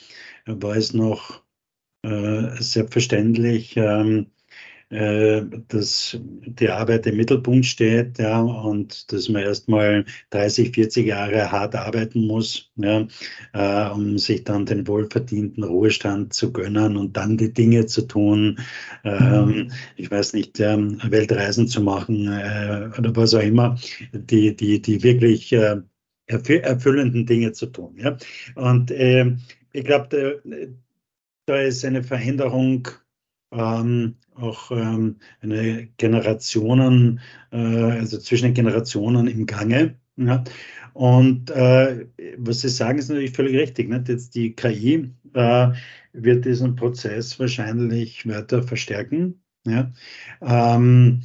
war 0.45 0.75
es 0.75 0.93
noch 0.93 1.41
äh, 2.03 2.61
selbstverständlich, 2.61 3.75
ähm, 3.77 4.27
äh, 4.89 5.43
dass 5.67 6.17
die 6.19 6.69
Arbeit 6.69 7.05
im 7.05 7.17
Mittelpunkt 7.17 7.65
steht, 7.65 8.17
ja, 8.17 8.41
und 8.41 9.11
dass 9.11 9.29
man 9.29 9.43
erstmal 9.43 10.05
30, 10.31 10.73
40 10.73 11.05
Jahre 11.05 11.51
hart 11.51 11.75
arbeiten 11.75 12.25
muss, 12.25 12.71
ja, 12.75 13.07
äh, 13.53 13.91
um 13.91 14.17
sich 14.17 14.43
dann 14.43 14.65
den 14.65 14.87
wohlverdienten 14.87 15.63
Ruhestand 15.63 16.33
zu 16.33 16.51
gönnen 16.51 16.97
und 16.97 17.15
dann 17.15 17.37
die 17.37 17.53
Dinge 17.53 17.85
zu 17.85 18.01
tun, 18.01 18.59
ähm, 19.03 19.71
ich 19.95 20.09
weiß 20.09 20.33
nicht, 20.33 20.57
ja, 20.57 20.75
Weltreisen 20.77 21.67
zu 21.67 21.81
machen 21.81 22.27
äh, 22.27 22.89
oder 22.97 23.15
was 23.15 23.35
auch 23.35 23.43
immer, 23.43 23.77
die, 24.11 24.55
die, 24.55 24.81
die 24.81 25.03
wirklich 25.03 25.53
äh, 25.53 25.81
erfüllenden 26.25 27.25
Dinge 27.25 27.51
zu 27.51 27.67
tun. 27.67 27.95
Ja. 27.97 28.17
Und 28.55 28.91
äh, 28.91 29.35
ich 29.71 29.83
glaube, 29.83 30.41
da, 30.43 30.59
da 31.45 31.59
ist 31.59 31.85
eine 31.85 32.03
Veränderung 32.03 32.87
ähm, 33.51 34.15
auch 34.35 34.71
ähm, 34.71 35.17
eine 35.41 35.87
Generationen, 35.97 37.19
äh, 37.51 37.57
also 37.57 38.17
zwischen 38.19 38.45
den 38.45 38.53
Generationen 38.53 39.27
im 39.27 39.45
Gange. 39.45 39.95
Ja. 40.17 40.43
Und 40.93 41.49
äh, 41.51 42.07
was 42.37 42.61
Sie 42.61 42.69
sagen, 42.69 42.99
ist 42.99 43.09
natürlich 43.09 43.31
völlig 43.31 43.55
richtig. 43.55 43.89
Nicht? 43.89 44.09
Jetzt 44.09 44.35
die 44.35 44.53
KI 44.53 45.11
äh, 45.33 45.69
wird 46.13 46.45
diesen 46.45 46.75
Prozess 46.75 47.39
wahrscheinlich 47.39 48.27
weiter 48.27 48.63
verstärken. 48.63 49.41
Ja. 49.65 49.91
Ähm, 50.41 51.21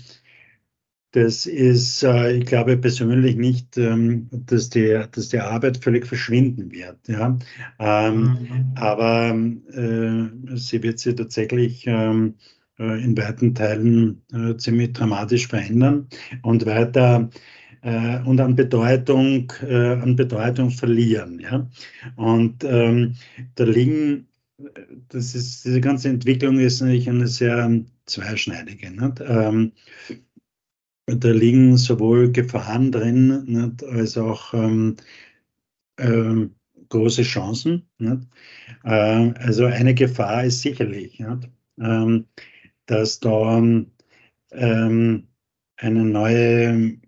das 1.14 1.46
ist, 1.46 2.02
äh, 2.02 2.32
ich 2.32 2.44
glaube 2.44 2.76
persönlich 2.76 3.36
nicht, 3.36 3.78
ähm, 3.78 4.28
dass, 4.32 4.68
die, 4.68 5.00
dass 5.12 5.28
die 5.28 5.38
Arbeit 5.38 5.76
völlig 5.76 6.06
verschwinden 6.06 6.72
wird. 6.72 7.06
Ja? 7.06 7.38
Ähm, 7.78 8.22
mhm. 8.22 8.72
Aber 8.74 9.28
äh, 9.32 10.56
sie 10.56 10.82
wird 10.82 10.98
sich 10.98 11.14
tatsächlich 11.14 11.86
ähm, 11.86 12.34
äh, 12.80 13.00
in 13.04 13.16
weiten 13.16 13.54
Teilen 13.54 14.22
äh, 14.32 14.56
ziemlich 14.56 14.92
dramatisch 14.92 15.46
verändern 15.46 16.08
und 16.42 16.66
weiter 16.66 17.30
äh, 17.82 18.18
und 18.24 18.40
an 18.40 18.56
Bedeutung, 18.56 19.52
äh, 19.62 19.92
an 19.92 20.16
Bedeutung 20.16 20.70
verlieren. 20.70 21.38
Ja? 21.38 21.70
Und 22.16 22.64
ähm, 22.64 23.14
da 23.54 23.62
liegen, 23.62 24.26
das 25.10 25.36
ist, 25.36 25.64
diese 25.64 25.80
ganze 25.80 26.08
Entwicklung 26.08 26.58
ist 26.58 26.80
natürlich 26.80 27.08
eine 27.08 27.28
sehr 27.28 27.70
zweischneidige. 28.06 28.90
Nicht? 28.90 29.22
Ähm, 29.24 29.70
da 31.06 31.30
liegen 31.30 31.76
sowohl 31.76 32.32
Gefahren 32.32 32.90
drin 32.92 33.44
nicht, 33.46 33.84
als 33.84 34.16
auch 34.16 34.54
ähm, 34.54 34.96
äh, 35.96 36.46
große 36.88 37.22
Chancen. 37.22 37.88
Äh, 38.84 39.32
also 39.38 39.66
eine 39.66 39.94
Gefahr 39.94 40.44
ist 40.44 40.62
sicherlich, 40.62 41.18
nicht, 41.18 41.40
ähm, 41.80 42.26
dass 42.86 43.20
da 43.20 43.58
ähm, 44.52 45.28
eine 45.76 46.04
neue 46.04 46.98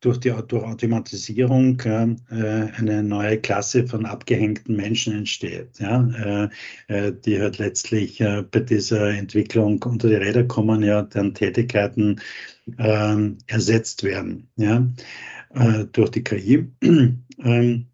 durch 0.00 0.18
die 0.18 0.30
durch 0.30 0.64
Automatisierung 0.64 1.80
äh, 1.80 2.16
eine 2.30 3.02
neue 3.02 3.38
Klasse 3.38 3.86
von 3.86 4.06
abgehängten 4.06 4.76
Menschen 4.76 5.14
entsteht, 5.14 5.78
ja, 5.80 6.48
äh, 6.86 7.12
die 7.12 7.40
halt 7.40 7.58
letztlich 7.58 8.20
äh, 8.20 8.44
bei 8.48 8.60
dieser 8.60 9.10
Entwicklung 9.10 9.82
unter 9.82 10.08
die 10.08 10.14
Räder 10.14 10.44
kommen, 10.44 10.82
ja, 10.82 11.02
deren 11.02 11.34
Tätigkeiten 11.34 12.20
ähm, 12.78 13.38
ersetzt 13.46 14.04
werden, 14.04 14.48
ja, 14.56 14.86
äh, 15.54 15.84
durch 15.92 16.10
die 16.10 16.24
KI. 16.24 16.68
Ähm, 17.40 17.86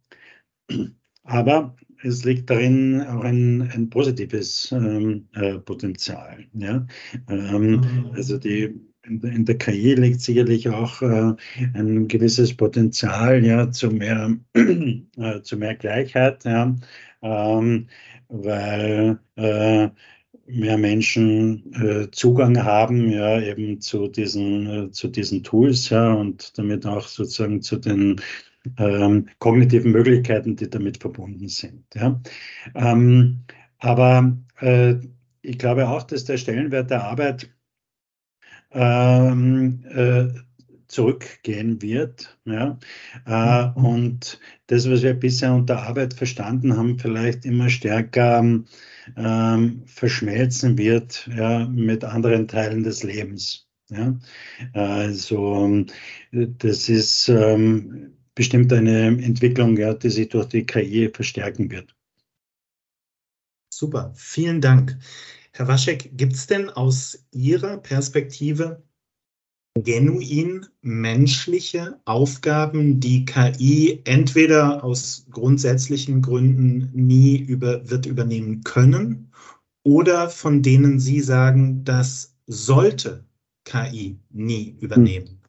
aber 1.24 1.76
es 2.02 2.24
liegt 2.24 2.50
darin 2.50 3.00
auch 3.02 3.24
ein, 3.24 3.62
ein 3.72 3.90
positives 3.90 4.72
ähm, 4.72 5.28
äh, 5.34 5.58
Potenzial. 5.58 6.46
Ja? 6.54 6.86
Ähm, 7.28 7.70
mhm. 7.72 8.10
Also 8.14 8.38
die 8.38 8.74
in 9.06 9.44
der 9.44 9.58
KI 9.58 9.94
liegt 9.94 10.20
sicherlich 10.20 10.68
auch 10.68 11.02
äh, 11.02 11.34
ein 11.74 12.08
gewisses 12.08 12.56
Potenzial 12.56 13.44
ja, 13.44 13.70
zu, 13.70 13.90
mehr, 13.90 14.36
äh, 14.54 15.40
zu 15.42 15.56
mehr 15.56 15.74
Gleichheit, 15.74 16.44
ja, 16.44 16.74
ähm, 17.22 17.88
weil 18.28 19.18
äh, 19.36 19.88
mehr 20.46 20.78
Menschen 20.78 21.72
äh, 21.74 22.10
Zugang 22.10 22.62
haben 22.62 23.10
ja 23.10 23.40
eben 23.40 23.80
zu 23.80 24.08
diesen, 24.08 24.66
äh, 24.66 24.90
zu 24.90 25.08
diesen 25.08 25.42
Tools 25.42 25.90
ja, 25.90 26.12
und 26.12 26.56
damit 26.58 26.86
auch 26.86 27.06
sozusagen 27.06 27.62
zu 27.62 27.76
den 27.76 28.20
ähm, 28.78 29.28
kognitiven 29.38 29.92
Möglichkeiten, 29.92 30.56
die 30.56 30.68
damit 30.68 30.98
verbunden 30.98 31.48
sind. 31.48 31.84
Ja. 31.94 32.20
Ähm, 32.74 33.44
aber 33.78 34.36
äh, 34.60 34.94
ich 35.42 35.58
glaube 35.58 35.88
auch, 35.88 36.02
dass 36.02 36.24
der 36.24 36.38
Stellenwert 36.38 36.90
der 36.90 37.04
Arbeit 37.04 37.50
ähm, 38.74 39.84
äh, 39.88 40.28
zurückgehen 40.88 41.82
wird. 41.82 42.38
Ja? 42.44 42.78
Äh, 43.26 43.78
mhm. 43.78 43.84
und 43.84 44.40
das, 44.66 44.88
was 44.88 45.02
wir 45.02 45.14
bisher 45.14 45.54
unter 45.54 45.82
Arbeit 45.82 46.14
verstanden 46.14 46.76
haben, 46.76 46.98
vielleicht 46.98 47.44
immer 47.44 47.68
stärker 47.68 48.40
ähm, 49.16 49.82
verschmelzen 49.86 50.78
wird 50.78 51.28
ja, 51.34 51.66
mit 51.66 52.04
anderen 52.04 52.48
Teilen 52.48 52.82
des 52.82 53.02
Lebens. 53.02 53.66
Ja? 53.90 54.18
Also 54.72 55.84
das 56.32 56.88
ist 56.88 57.28
ähm, 57.28 58.14
bestimmt 58.34 58.72
eine 58.72 59.06
Entwicklung, 59.06 59.76
ja, 59.76 59.94
die 59.94 60.10
sich 60.10 60.28
durch 60.28 60.46
die 60.46 60.66
KI 60.66 61.10
verstärken 61.12 61.70
wird. 61.70 61.94
Super, 63.70 64.12
vielen 64.14 64.60
Dank. 64.60 64.96
Herr 65.56 65.68
Waschek, 65.68 66.10
gibt 66.16 66.32
es 66.32 66.48
denn 66.48 66.68
aus 66.68 67.26
Ihrer 67.30 67.78
Perspektive 67.78 68.82
genuin 69.80 70.66
menschliche 70.82 72.00
Aufgaben, 72.04 72.98
die 72.98 73.24
KI 73.24 74.00
entweder 74.04 74.82
aus 74.82 75.26
grundsätzlichen 75.30 76.22
Gründen 76.22 76.90
nie 76.92 77.38
über, 77.38 77.88
wird 77.88 78.06
übernehmen 78.06 78.64
können 78.64 79.30
oder 79.84 80.28
von 80.28 80.60
denen 80.62 80.98
Sie 80.98 81.20
sagen, 81.20 81.84
das 81.84 82.36
sollte 82.46 83.24
KI 83.64 84.18
nie 84.30 84.76
übernehmen? 84.80 85.40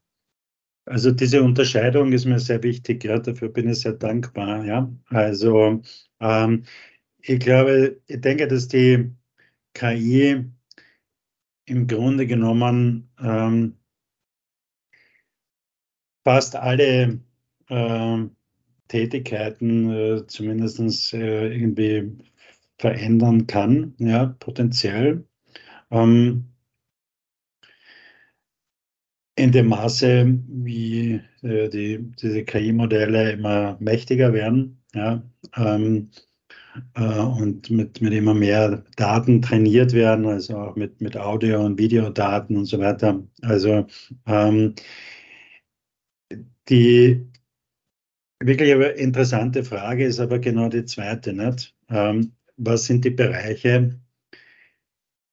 Also 0.86 1.10
diese 1.12 1.42
Unterscheidung 1.42 2.14
ist 2.14 2.26
mir 2.26 2.40
sehr 2.40 2.62
wichtig, 2.62 3.04
ja, 3.04 3.18
dafür 3.18 3.50
bin 3.50 3.70
ich 3.70 3.80
sehr 3.80 3.94
dankbar. 3.94 4.66
Ja. 4.66 4.92
Also 5.08 5.82
ähm, 6.20 6.64
ich 7.22 7.40
glaube, 7.40 8.00
ich 8.06 8.22
denke, 8.22 8.48
dass 8.48 8.68
die 8.68 9.12
KI 9.76 10.46
im 11.66 11.88
Grunde 11.88 12.26
genommen 12.26 13.10
ähm, 13.22 13.78
fast 16.24 16.56
alle 16.56 17.20
äh, 17.70 18.18
Tätigkeiten 18.88 19.92
äh, 19.92 20.28
zumindest 20.28 21.14
äh, 21.14 21.54
irgendwie 21.54 22.18
verändern 22.78 23.48
kann, 23.48 23.96
ja, 24.00 24.36
potenziell. 24.40 25.26
Ähm, 25.92 26.46
in 29.36 29.52
dem 29.52 29.68
Maße, 29.68 30.40
wie 30.48 31.22
äh, 31.42 31.70
die, 31.70 32.12
diese 32.22 32.44
KI-Modelle 32.44 33.34
immer 33.34 33.78
mächtiger 33.80 34.34
werden, 34.34 34.82
ja, 34.94 35.22
ähm, 35.56 36.10
äh, 36.96 37.20
und 37.20 37.70
mit, 37.70 38.02
mit 38.02 38.14
immer 38.14 38.34
mehr 38.34 38.84
Daten 38.96 39.42
trainiert 39.42 39.94
werden, 39.94 40.26
also 40.26 40.58
auch 40.58 40.76
mit, 40.76 41.02
mit 41.02 41.18
Audio- 41.18 41.64
und 41.66 41.78
Videodaten 41.80 42.58
und 42.58 42.66
so 42.66 42.80
weiter. 42.80 43.24
Also 43.42 43.88
ähm, 44.26 44.76
die 46.70 47.26
wirklich 48.40 48.74
aber 48.74 48.96
interessante 48.96 49.64
Frage 49.64 50.06
ist 50.06 50.20
aber 50.20 50.40
genau 50.40 50.70
die 50.70 50.86
zweite, 50.86 51.34
nicht? 51.34 51.76
Ähm, 51.90 52.34
was 52.58 52.86
sind 52.86 53.06
die 53.06 53.10
Bereiche, 53.12 54.00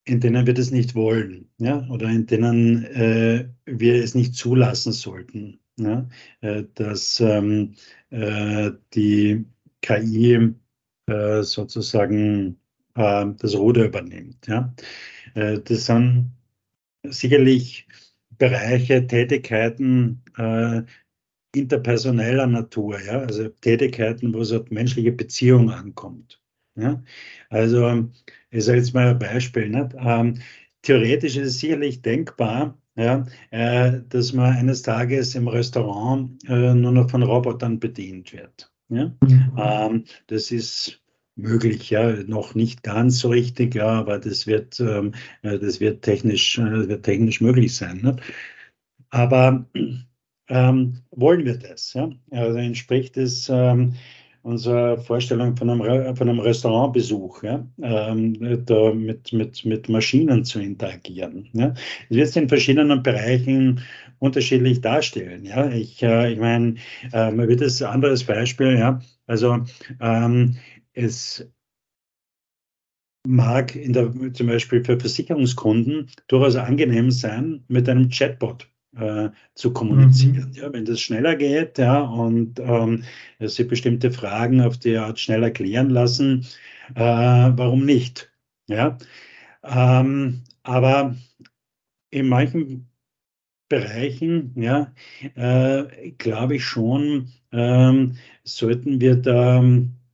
in 0.05 0.20
denen 0.20 0.46
wir 0.46 0.55
das 0.55 0.70
nicht 0.70 0.94
wollen, 0.94 1.48
ja, 1.59 1.87
oder 1.88 2.09
in 2.09 2.26
denen 2.26 2.85
äh, 2.85 3.48
wir 3.66 4.02
es 4.02 4.14
nicht 4.14 4.35
zulassen 4.35 4.92
sollten, 4.92 5.61
ja? 5.78 6.09
äh, 6.40 6.64
dass 6.74 7.20
ähm, 7.20 7.74
äh, 8.11 8.72
die 8.94 9.44
KI 9.81 10.55
äh, 11.12 11.42
sozusagen 11.42 12.59
äh, 12.94 13.27
das 13.38 13.55
Ruder 13.57 13.85
übernimmt. 13.85 14.46
Ja? 14.46 14.75
Äh, 15.35 15.61
das 15.61 15.87
sind 15.87 16.33
sicherlich 17.05 17.87
Bereiche, 18.38 19.07
Tätigkeiten 19.07 20.22
interpersoneller 21.55 22.46
Natur, 22.46 23.01
ja? 23.01 23.20
also 23.20 23.48
Tätigkeiten, 23.48 24.33
wo 24.35 24.40
es 24.40 24.53
auf 24.53 24.70
menschliche 24.70 25.12
Beziehung 25.12 25.70
ankommt. 25.70 26.40
Ja? 26.77 27.03
Also 27.51 28.09
ich 28.51 28.64
sage 28.64 28.79
jetzt 28.79 28.94
mal 28.94 29.09
ein 29.09 29.18
Beispiel. 29.18 29.68
Nicht? 29.68 29.94
Ähm, 29.98 30.38
theoretisch 30.83 31.37
ist 31.37 31.48
es 31.48 31.61
sicherlich 31.61 32.03
denkbar, 32.03 32.79
ja, 32.94 33.27
äh, 33.51 34.01
dass 34.09 34.33
man 34.33 34.55
eines 34.55 34.83
Tages 34.83 35.35
im 35.35 35.48
Restaurant 35.48 36.42
äh, 36.48 36.75
nur 36.75 36.92
noch 36.92 37.11
von 37.11 37.22
Robotern 37.22 37.79
bedient 37.79 38.33
wird. 38.33 38.70
Ja? 38.88 39.14
Mhm. 39.22 39.53
Ähm, 39.57 40.05
das 40.27 40.51
ist 40.51 41.01
möglich, 41.36 41.90
ja, 41.90 42.12
noch 42.26 42.54
nicht 42.54 42.82
ganz 42.82 43.18
so 43.20 43.28
richtig, 43.28 43.74
ja, 43.74 43.88
aber 43.88 44.18
das 44.18 44.46
wird, 44.46 44.80
ähm, 44.80 45.14
das 45.42 45.80
wird 45.80 46.02
technisch, 46.02 46.58
äh, 46.58 46.88
wird 46.88 47.04
technisch 47.04 47.40
möglich 47.40 47.74
sein. 47.74 48.00
Ne? 48.02 48.16
Aber 49.10 49.66
ähm, 50.48 50.98
wollen 51.10 51.44
wir 51.44 51.58
das? 51.58 51.94
Ja? 51.94 52.10
Also 52.30 52.58
entspricht 52.58 53.16
es 53.16 53.48
ähm, 53.48 53.94
unserer 54.42 54.98
Vorstellung 54.98 55.56
von 55.56 55.70
einem, 55.70 56.16
von 56.16 56.28
einem 56.28 56.40
Restaurantbesuch, 56.40 57.42
ja? 57.44 57.66
ähm, 57.80 58.32
mit, 58.40 59.32
mit, 59.32 59.64
mit 59.64 59.88
Maschinen 59.88 60.44
zu 60.44 60.60
interagieren. 60.60 61.48
Ja? 61.52 61.68
Das 61.68 62.10
wird 62.10 62.28
es 62.28 62.36
in 62.36 62.48
verschiedenen 62.48 63.02
Bereichen 63.02 63.80
unterschiedlich 64.18 64.80
darstellen. 64.80 65.44
Ja? 65.44 65.68
Ich, 65.70 66.02
äh, 66.02 66.32
ich 66.32 66.38
meine, 66.38 66.74
äh, 67.12 67.30
man 67.30 67.48
wird 67.48 67.60
das 67.60 67.80
ein 67.82 67.90
anderes 67.90 68.24
Beispiel, 68.24 68.78
ja, 68.78 69.00
also 69.26 69.60
ähm, 70.00 70.56
es 70.92 71.46
mag 73.26 73.76
in 73.76 73.92
der, 73.92 74.12
zum 74.33 74.46
Beispiel 74.46 74.85
für 74.85 74.98
Versicherungskunden 74.98 76.11
durchaus 76.26 76.57
angenehm 76.57 77.11
sein, 77.11 77.64
mit 77.68 77.88
einem 77.88 78.09
Chatbot 78.09 78.68
äh, 78.96 79.31
zu 79.55 79.72
kommunizieren. 79.72 80.50
Mhm. 80.50 80.55
Ja, 80.55 80.72
wenn 80.72 80.85
das 80.85 81.00
schneller 81.00 81.37
geht 81.37 81.78
ja, 81.78 82.00
und 82.00 82.59
ähm, 82.59 83.05
Sie 83.40 83.64
bestimmte 83.64 84.11
Fragen 84.11 84.61
auf 84.61 84.78
die 84.78 84.96
Art 84.96 85.20
schneller 85.20 85.50
klären 85.50 85.90
lassen, 85.90 86.46
äh, 86.94 87.00
warum 87.00 87.85
nicht? 87.85 88.33
Ja? 88.68 88.98
Ähm, 89.62 90.42
aber 90.62 91.16
in 92.11 92.28
manchen 92.28 92.88
Bereichen, 93.68 94.52
ja, 94.57 94.92
äh, 95.35 96.11
glaube 96.18 96.57
ich 96.57 96.64
schon, 96.64 97.28
ähm, 97.52 98.16
sollten 98.44 99.00
wir 99.00 99.16
da 99.16 99.62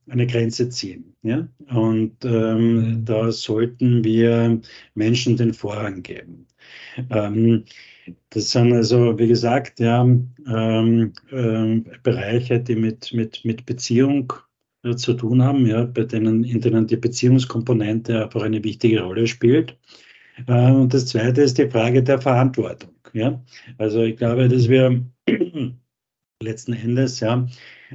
eine 0.09 0.27
Grenze 0.27 0.69
ziehen. 0.69 1.15
Ja? 1.23 1.47
Und 1.69 2.23
ähm, 2.23 2.75
mhm. 2.75 3.05
da 3.05 3.31
sollten 3.31 4.03
wir 4.03 4.59
Menschen 4.95 5.37
den 5.37 5.53
Vorrang 5.53 6.03
geben. 6.03 6.47
Ähm, 7.09 7.65
das 8.31 8.51
sind 8.51 8.73
also, 8.73 9.17
wie 9.19 9.27
gesagt, 9.27 9.79
ja, 9.79 10.01
ähm, 10.01 11.13
äh, 11.31 11.97
Bereiche, 12.03 12.59
die 12.59 12.75
mit, 12.75 13.13
mit, 13.13 13.45
mit 13.45 13.65
Beziehung 13.65 14.33
äh, 14.83 14.95
zu 14.95 15.13
tun 15.13 15.43
haben, 15.43 15.65
ja, 15.65 15.85
bei 15.85 16.03
denen, 16.03 16.43
in 16.43 16.61
denen 16.61 16.87
die 16.87 16.97
Beziehungskomponente 16.97 18.23
einfach 18.23 18.41
eine 18.41 18.63
wichtige 18.63 19.01
Rolle 19.01 19.27
spielt. 19.27 19.77
Äh, 20.47 20.71
und 20.71 20.93
das 20.93 21.07
Zweite 21.07 21.41
ist 21.41 21.57
die 21.57 21.69
Frage 21.69 22.03
der 22.03 22.21
Verantwortung. 22.21 22.91
Ja? 23.13 23.43
Also 23.77 24.03
ich 24.03 24.17
glaube, 24.17 24.47
dass 24.47 24.69
wir 24.69 25.05
letzten 26.41 26.73
Endes 26.73 27.19
ja, 27.19 27.47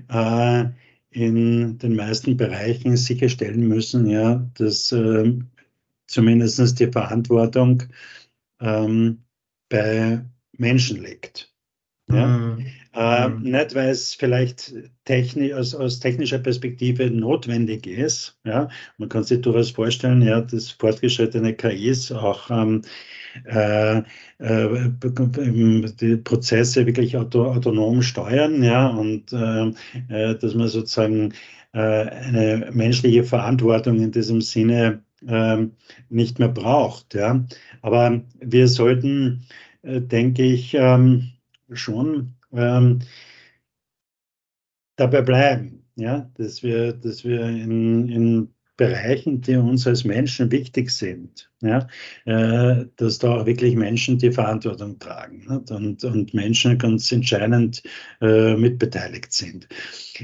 äh, 0.08 0.66
in 1.14 1.78
den 1.78 1.94
meisten 1.94 2.36
Bereichen 2.36 2.96
sicherstellen 2.96 3.68
müssen, 3.68 4.06
ja, 4.06 4.50
dass 4.54 4.90
äh, 4.90 5.32
zumindest 6.08 6.80
die 6.80 6.90
Verantwortung 6.90 7.84
ähm, 8.60 9.22
bei 9.68 10.24
Menschen 10.58 11.02
liegt. 11.02 11.54
Ja? 12.08 12.26
Mhm. 12.26 12.66
Äh. 12.92 13.23
Nicht, 13.44 13.74
weil 13.74 13.90
es 13.90 14.14
vielleicht 14.14 14.74
technisch, 15.04 15.52
aus, 15.52 15.74
aus, 15.74 16.00
technischer 16.00 16.38
Perspektive 16.38 17.10
notwendig 17.10 17.86
ist. 17.86 18.38
Ja? 18.44 18.68
Man 18.98 19.08
kann 19.08 19.24
sich 19.24 19.40
durchaus 19.42 19.70
vorstellen, 19.70 20.22
ja, 20.22 20.40
dass 20.40 20.70
fortgeschrittene 20.70 21.54
KIs 21.54 22.10
auch 22.10 22.50
ähm, 22.50 22.82
äh, 23.44 23.98
äh, 24.38 24.90
die 25.00 26.16
Prozesse 26.16 26.86
wirklich 26.86 27.16
auto, 27.16 27.44
autonom 27.44 28.02
steuern 28.02 28.62
ja? 28.62 28.88
und 28.88 29.32
äh, 29.32 29.68
äh, 30.08 30.38
dass 30.38 30.54
man 30.54 30.68
sozusagen 30.68 31.34
äh, 31.72 31.78
eine 31.78 32.70
menschliche 32.72 33.24
Verantwortung 33.24 34.00
in 34.00 34.12
diesem 34.12 34.40
Sinne 34.40 35.02
ähm, 35.28 35.72
nicht 36.08 36.38
mehr 36.38 36.48
braucht. 36.48 37.14
Ja? 37.14 37.44
Aber 37.82 38.22
wir 38.40 38.68
sollten, 38.68 39.46
denke 39.82 40.42
ich, 40.44 40.72
ähm, 40.72 41.32
schon 41.70 42.34
ähm, 42.54 43.00
dabei 44.96 45.22
bleiben, 45.22 45.84
ja, 45.96 46.30
dass 46.36 46.62
wir, 46.62 46.92
dass 46.92 47.24
wir 47.24 47.42
in, 47.46 48.08
in 48.08 48.53
Bereichen, 48.76 49.40
die 49.40 49.54
uns 49.54 49.86
als 49.86 50.04
Menschen 50.04 50.50
wichtig 50.50 50.90
sind, 50.90 51.48
ja, 51.60 51.86
äh, 52.24 52.86
dass 52.96 53.18
da 53.18 53.36
auch 53.36 53.46
wirklich 53.46 53.76
Menschen 53.76 54.18
die 54.18 54.32
Verantwortung 54.32 54.98
tragen 54.98 55.46
nicht? 55.48 55.70
und, 55.70 56.02
und 56.02 56.34
Menschen 56.34 56.76
ganz 56.76 57.12
entscheidend 57.12 57.84
äh, 58.20 58.56
mitbeteiligt 58.56 59.32
sind. 59.32 59.68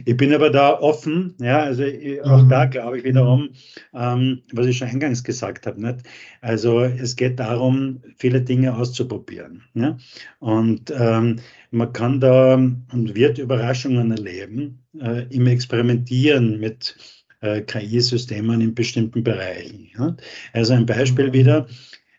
Ich 0.05 0.17
bin 0.17 0.35
aber 0.35 0.51
da 0.51 0.81
offen, 0.81 1.37
ja, 1.41 1.61
also 1.61 1.85
ich, 1.85 2.23
auch 2.25 2.43
mhm. 2.43 2.49
da 2.49 2.65
glaube 2.65 2.99
ich 2.99 3.05
wiederum, 3.05 3.51
ähm, 3.95 4.43
was 4.53 4.67
ich 4.67 4.79
schon 4.79 4.89
eingangs 4.89 5.23
gesagt 5.23 5.67
habe, 5.69 5.81
nicht? 5.81 6.01
also 6.41 6.81
es 6.81 7.15
geht 7.15 7.39
darum, 7.39 8.03
viele 8.17 8.43
Dinge 8.43 8.75
auszuprobieren. 8.77 9.63
Ja? 9.75 9.97
Und 10.41 10.93
ähm, 10.97 11.37
man 11.71 11.93
kann 11.93 12.19
da 12.19 12.55
und 12.55 13.15
wird 13.15 13.39
Überraschungen 13.39 14.11
erleben 14.11 14.83
äh, 15.01 15.27
im 15.33 15.47
Experimentieren 15.47 16.59
mit 16.59 16.97
äh, 17.41 17.63
KI-Systemen 17.63 18.61
in 18.61 18.75
bestimmten 18.75 19.23
Bereichen. 19.23 19.89
Ja? 19.97 20.17
Also 20.53 20.75
ein 20.75 20.87
Beispiel 20.87 21.29
mhm. 21.29 21.33
wieder. 21.33 21.69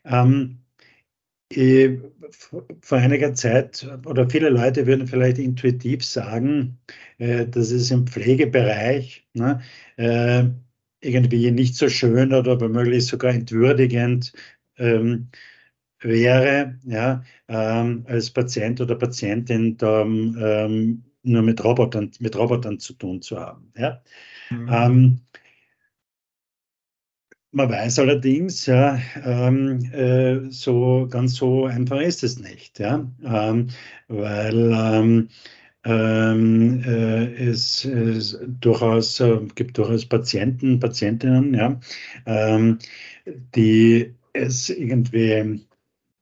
Ähm, 0.06 0.58
ich, 1.50 2.00
vor 2.82 2.98
einiger 2.98 3.34
Zeit 3.34 3.88
oder 4.06 4.30
viele 4.30 4.50
Leute 4.50 4.88
würden 4.88 5.08
vielleicht 5.08 5.38
intuitiv 5.38 6.06
sagen, 6.06 6.80
äh, 7.18 7.46
dass 7.46 7.72
es 7.72 7.92
im 7.92 8.08
Pflegebereich 8.08 9.28
ne, 9.34 9.62
äh, 9.98 10.46
irgendwie 11.02 11.52
nicht 11.52 11.76
so 11.76 11.90
schön 11.90 12.34
oder 12.34 12.62
womöglich 12.62 13.06
sogar 13.06 13.34
entwürdigend 13.34 14.34
ähm, 14.78 15.30
wäre, 16.00 16.80
ja, 16.86 17.24
ähm, 17.48 18.06
als 18.08 18.32
Patient 18.32 18.82
oder 18.82 18.96
Patientin 18.96 19.78
da 19.78 20.02
ähm, 20.04 21.04
nur 21.24 21.42
mit 21.42 21.64
Robotern, 21.64 22.12
mit 22.20 22.36
Robotern 22.36 22.80
zu 22.80 22.94
tun 22.94 23.22
zu 23.22 23.40
haben. 23.40 23.72
Ja. 23.78 24.02
Mhm. 24.52 24.70
Ähm, 24.70 25.22
man 27.52 27.70
weiß 27.70 28.00
allerdings, 28.00 28.66
ja, 28.66 29.00
ähm, 29.24 29.80
äh, 29.94 30.50
so 30.52 31.08
ganz 31.10 31.36
so 31.36 31.66
einfach 31.66 32.00
ist 32.00 32.24
es 32.24 32.40
nicht, 32.40 32.80
ja, 32.80 33.10
ähm, 33.24 33.68
weil 34.08 34.72
ähm, 34.74 35.30
ähm 35.84 36.84
äh, 36.86 37.34
es, 37.50 37.84
es, 37.86 38.40
durchaus 38.60 39.20
äh, 39.20 39.40
gibt 39.56 39.78
durchaus 39.78 40.06
Patienten, 40.06 40.80
Patientinnen, 40.80 41.54
ja, 41.54 41.80
ähm, 42.26 42.80
die 43.26 44.16
es 44.34 44.70
irgendwie 44.70 45.66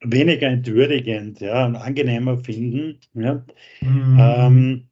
weniger 0.01 0.47
entwürdigend, 0.47 1.41
ja, 1.41 1.65
und 1.65 1.75
angenehmer 1.75 2.37
finden, 2.37 2.99
ja, 3.13 3.43
mhm. 3.81 4.17
Ähm, 4.19 4.88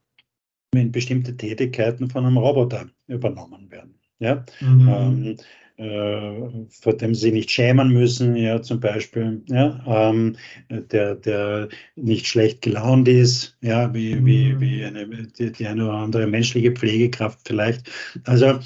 wenn 0.77 0.91
bestimmte 0.91 1.35
Tätigkeiten 1.35 2.09
von 2.09 2.25
einem 2.25 2.37
Roboter 2.37 2.87
übernommen 3.07 3.69
werden. 3.71 3.95
Ja? 4.19 4.45
Mhm. 4.61 4.89
Ähm, 4.89 5.37
äh, 5.77 6.65
vor 6.69 6.97
dem 6.97 7.13
sie 7.13 7.31
nicht 7.31 7.51
schämen 7.51 7.89
müssen, 7.89 8.35
ja, 8.35 8.61
zum 8.61 8.79
Beispiel, 8.79 9.43
ja, 9.47 10.09
ähm, 10.11 10.35
der, 10.69 11.13
der 11.13 11.69
nicht 11.95 12.25
schlecht 12.25 12.63
gelaunt 12.63 13.07
ist, 13.07 13.55
ja, 13.61 13.93
wie, 13.93 14.15
mhm. 14.15 14.25
wie, 14.25 14.59
wie 14.59 14.83
eine, 14.83 15.07
die, 15.07 15.51
die 15.51 15.67
eine 15.67 15.85
oder 15.85 15.93
andere 15.93 16.25
menschliche 16.25 16.71
Pflegekraft 16.71 17.41
vielleicht. 17.45 17.91
Also, 18.23 18.59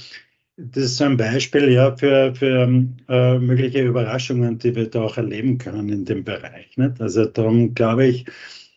das 0.56 0.84
ist 0.84 1.02
ein 1.02 1.18
Beispiel 1.18 1.72
ja, 1.72 1.96
für, 1.98 2.34
für 2.36 2.64
äh, 3.10 3.40
mögliche 3.40 3.84
Überraschungen, 3.84 4.58
die 4.60 4.76
wir 4.76 4.90
da 4.90 5.02
auch 5.02 5.18
erleben 5.18 5.58
können 5.58 5.90
in 5.90 6.06
dem 6.06 6.24
Bereich. 6.24 6.78
Nicht? 6.78 7.02
Also 7.02 7.26
darum 7.26 7.74
glaube 7.74 8.06
ich, 8.06 8.26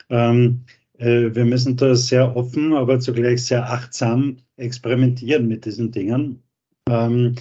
ähm, 0.09 0.64
äh, 0.66 0.84
wir 0.98 1.44
müssen 1.44 1.76
da 1.76 1.94
sehr 1.96 2.37
offen, 2.37 2.72
aber 2.72 3.00
zugleich 3.00 3.44
sehr 3.44 3.68
achtsam 3.68 4.37
experimentieren 4.57 5.48
mit 5.48 5.64
diesen 5.64 5.90
Dingen 5.90 6.42
ähm, 6.88 7.35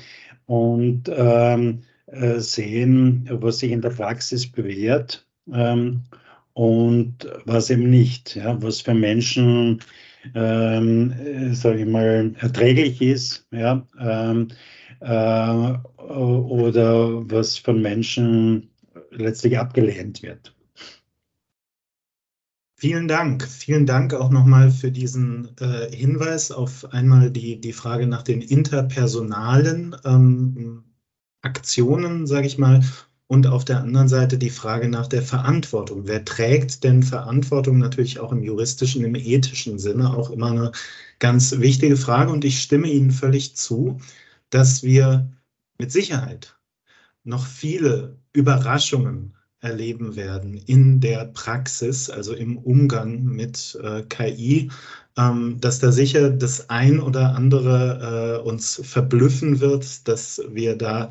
und 0.45 1.03
ähm, 1.15 1.83
äh, 2.07 2.39
sehen, 2.39 3.27
was 3.31 3.59
sich 3.59 3.71
in 3.71 3.81
der 3.81 3.89
Praxis 3.89 4.49
bewährt 4.49 5.25
ähm, 5.51 6.01
und 6.53 7.27
was 7.45 7.69
eben 7.69 7.89
nicht, 7.89 8.35
ja, 8.35 8.61
was 8.61 8.81
für 8.81 8.93
Menschen, 8.93 9.81
ähm, 10.35 11.11
äh, 11.11 11.53
sage 11.53 11.81
ich 11.81 11.87
mal, 11.87 12.33
erträglich 12.39 13.01
ist, 13.01 13.47
ja, 13.51 13.85
ähm, 13.99 14.49
äh, 14.99 15.73
oder 15.97 17.29
was 17.29 17.57
von 17.57 17.81
Menschen 17.81 18.69
letztlich 19.11 19.57
abgelehnt 19.57 20.21
wird. 20.23 20.52
Vielen 22.83 23.07
Dank. 23.07 23.47
Vielen 23.47 23.85
Dank 23.85 24.13
auch 24.13 24.29
nochmal 24.29 24.69
für 24.69 24.91
diesen 24.91 25.55
äh, 25.57 25.89
Hinweis 25.95 26.51
auf 26.51 26.91
einmal 26.91 27.31
die, 27.31 27.61
die 27.61 27.71
Frage 27.71 28.07
nach 28.07 28.23
den 28.23 28.41
interpersonalen 28.41 29.95
ähm, 30.03 30.83
Aktionen, 31.41 32.27
sage 32.27 32.45
ich 32.45 32.57
mal, 32.57 32.83
und 33.27 33.47
auf 33.47 33.63
der 33.63 33.79
anderen 33.79 34.09
Seite 34.09 34.37
die 34.37 34.49
Frage 34.49 34.89
nach 34.89 35.07
der 35.07 35.21
Verantwortung. 35.21 36.07
Wer 36.07 36.25
trägt 36.25 36.83
denn 36.83 37.03
Verantwortung? 37.03 37.77
Natürlich 37.77 38.19
auch 38.19 38.33
im 38.33 38.43
juristischen, 38.43 39.05
im 39.05 39.15
ethischen 39.15 39.79
Sinne 39.79 40.13
auch 40.13 40.29
immer 40.29 40.51
eine 40.51 40.71
ganz 41.19 41.57
wichtige 41.59 41.95
Frage. 41.95 42.33
Und 42.33 42.43
ich 42.43 42.61
stimme 42.61 42.89
Ihnen 42.89 43.11
völlig 43.11 43.55
zu, 43.55 44.01
dass 44.49 44.83
wir 44.83 45.31
mit 45.77 45.93
Sicherheit 45.93 46.57
noch 47.23 47.47
viele 47.47 48.17
Überraschungen 48.33 49.35
erleben 49.63 50.15
werden 50.15 50.53
in 50.53 50.99
der 50.99 51.25
Praxis, 51.25 52.09
also 52.09 52.33
im 52.33 52.57
Umgang 52.57 53.23
mit 53.23 53.79
äh, 53.81 54.03
KI, 54.03 54.69
ähm, 55.17 55.59
dass 55.59 55.79
da 55.79 55.91
sicher 55.91 56.29
das 56.29 56.69
ein 56.69 56.99
oder 56.99 57.35
andere 57.35 58.41
äh, 58.43 58.47
uns 58.47 58.81
verblüffen 58.83 59.59
wird, 59.59 60.07
dass 60.07 60.41
wir 60.49 60.75
da 60.75 61.09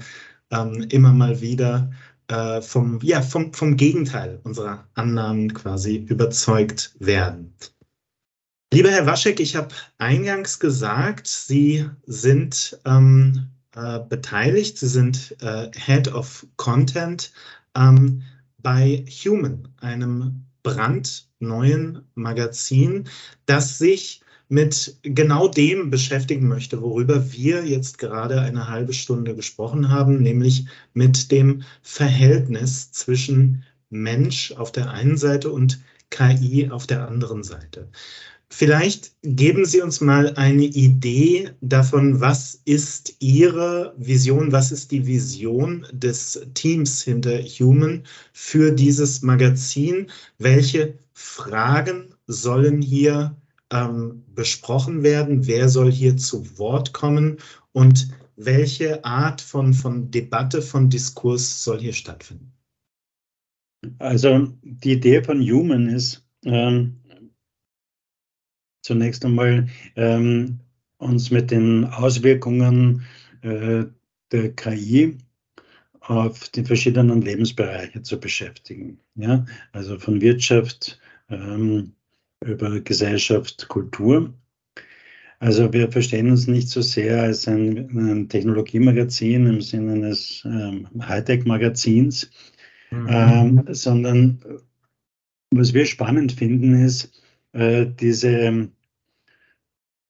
ähm, 0.51 0.87
immer 0.91 1.13
mal 1.13 1.41
wieder 1.41 1.91
äh, 2.29 2.61
vom, 2.61 3.01
ja, 3.03 3.23
vom, 3.23 3.53
vom 3.53 3.77
Gegenteil 3.77 4.41
unserer 4.45 4.87
Annahmen 4.95 5.53
quasi 5.55 5.97
überzeugt 6.09 6.95
werden. 6.99 7.55
Lieber 8.73 8.91
Herr 8.91 9.07
Waschek, 9.07 9.41
ich 9.41 9.57
habe 9.57 9.69
eingangs 9.99 10.59
gesagt, 10.59 11.27
Sie 11.27 11.89
sind 12.07 12.79
ähm, 12.87 13.49
äh, 13.75 14.01
beteiligt, 14.09 14.79
Sie 14.79 14.89
sind 14.89 15.37
äh, 15.41 15.71
Head 15.75 16.13
of 16.13 16.47
Content. 16.57 17.33
Ähm, 17.77 18.23
bei 18.63 19.05
Human, 19.25 19.69
einem 19.79 20.45
brandneuen 20.63 22.03
Magazin, 22.15 23.05
das 23.47 23.79
sich 23.79 24.23
mit 24.49 24.99
genau 25.03 25.49
dem 25.49 25.89
beschäftigen 25.89 26.47
möchte, 26.47 26.83
worüber 26.83 27.33
wir 27.33 27.65
jetzt 27.65 27.97
gerade 27.99 28.41
eine 28.43 28.69
halbe 28.69 28.93
Stunde 28.93 29.35
gesprochen 29.35 29.89
haben, 29.89 30.23
nämlich 30.23 30.67
mit 30.93 31.33
dem 31.33 31.63
Verhältnis 31.81 32.93
zwischen 32.93 33.65
Mensch 33.89 34.53
auf 34.53 34.71
der 34.71 34.91
einen 34.91 35.17
Seite 35.17 35.51
und 35.51 35.81
KI 36.11 36.69
auf 36.71 36.87
der 36.87 37.09
anderen 37.09 37.43
Seite. 37.43 37.89
Vielleicht 38.55 39.13
geben 39.23 39.65
Sie 39.65 39.81
uns 39.81 40.03
mal 40.03 40.35
eine 40.35 40.65
Idee 40.65 41.53
davon, 41.63 42.21
was 42.21 42.61
ist 42.67 43.17
Ihre 43.19 43.95
Vision, 43.97 44.53
was 44.53 44.71
ist 44.71 44.91
die 44.91 45.07
Vision 45.07 45.87
des 45.91 46.39
Teams 46.53 47.03
hinter 47.03 47.39
Human 47.41 48.03
für 48.35 48.71
dieses 48.71 49.23
Magazin? 49.23 50.11
Welche 50.37 50.99
Fragen 51.15 52.15
sollen 52.27 52.83
hier 52.83 53.35
ähm, 53.71 54.23
besprochen 54.35 55.03
werden? 55.03 55.47
Wer 55.47 55.71
soll 55.71 55.91
hier 55.91 56.19
zu 56.19 56.59
Wort 56.59 56.93
kommen? 56.93 57.39
Und 57.73 58.09
welche 58.37 59.03
Art 59.03 59.41
von, 59.41 59.73
von 59.73 60.11
Debatte, 60.11 60.61
von 60.61 60.91
Diskurs 60.91 61.65
soll 61.65 61.81
hier 61.81 61.95
stattfinden? 61.95 62.53
Also 63.99 64.53
die 64.63 64.93
Idee 64.93 65.23
von 65.23 65.41
Human 65.41 65.89
ist, 65.89 66.23
ähm, 66.45 66.99
zunächst 68.83 69.25
einmal 69.25 69.69
ähm, 69.97 70.59
uns 70.99 71.31
mit 71.31 71.51
den 71.51 71.87
Auswirkungen 71.87 73.05
äh, 73.43 73.85
der 74.31 74.53
KI 74.53 75.19
auf 76.01 76.49
die 76.51 76.65
verschiedenen 76.65 77.23
Lebensbereiche 77.23 78.03
zu 78.03 78.19
beschäftigen. 78.19 78.99
Ja? 79.15 79.47
Also 79.73 79.99
von 79.99 80.21
Wirtschaft 80.21 81.01
ähm, 81.31 81.93
über 82.45 82.81
Gesellschaft, 82.81 83.69
Kultur. 83.69 84.35
Also 85.39 85.73
wir 85.73 85.91
verstehen 85.91 86.31
uns 86.31 86.47
nicht 86.47 86.69
so 86.69 86.83
sehr 86.83 87.23
als 87.23 87.49
ein, 87.49 87.91
ein 87.97 88.29
Technologiemagazin 88.29 89.47
im 89.47 89.61
Sinne 89.61 89.95
eines 89.95 90.43
ähm, 90.45 90.89
Hightech-Magazins, 91.01 92.31
mhm. 92.91 93.07
ähm, 93.09 93.65
sondern 93.71 94.39
was 95.51 95.75
wir 95.75 95.85
spannend 95.85 96.33
finden, 96.33 96.85
ist, 96.85 97.22
diese 97.55 98.71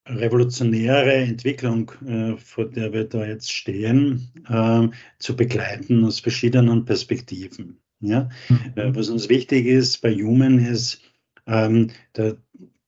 revolutionäre 0.06 1.14
Entwicklung, 1.14 1.92
äh, 2.06 2.36
vor 2.36 2.68
der 2.68 2.92
wir 2.92 3.04
da 3.04 3.26
jetzt 3.26 3.52
stehen, 3.52 4.30
äh, 4.48 4.88
zu 5.18 5.36
begleiten 5.36 6.04
aus 6.04 6.20
verschiedenen 6.20 6.84
Perspektiven. 6.84 7.78
Ja? 8.00 8.28
Mhm. 8.48 8.72
Äh, 8.74 8.94
was 8.94 9.08
uns 9.08 9.28
wichtig 9.28 9.66
ist 9.66 10.02
bei 10.02 10.14
Human 10.14 10.58
ist 10.58 11.00
ähm, 11.46 11.90
der 12.16 12.36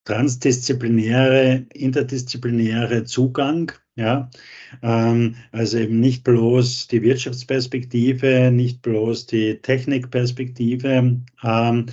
transdisziplinäre, 0.05 1.67
interdisziplinäre 1.73 3.05
Zugang. 3.05 3.73
Ja, 3.97 4.29
ähm, 4.83 5.37
also 5.53 5.79
eben 5.79 6.01
nicht 6.01 6.25
bloß 6.25 6.89
die 6.89 7.03
Wirtschaftsperspektive, 7.03 8.51
nicht 8.51 8.83
bloß 8.83 9.27
die 9.27 9.61
Technikperspektive, 9.63 11.21
ähm, 11.45 11.87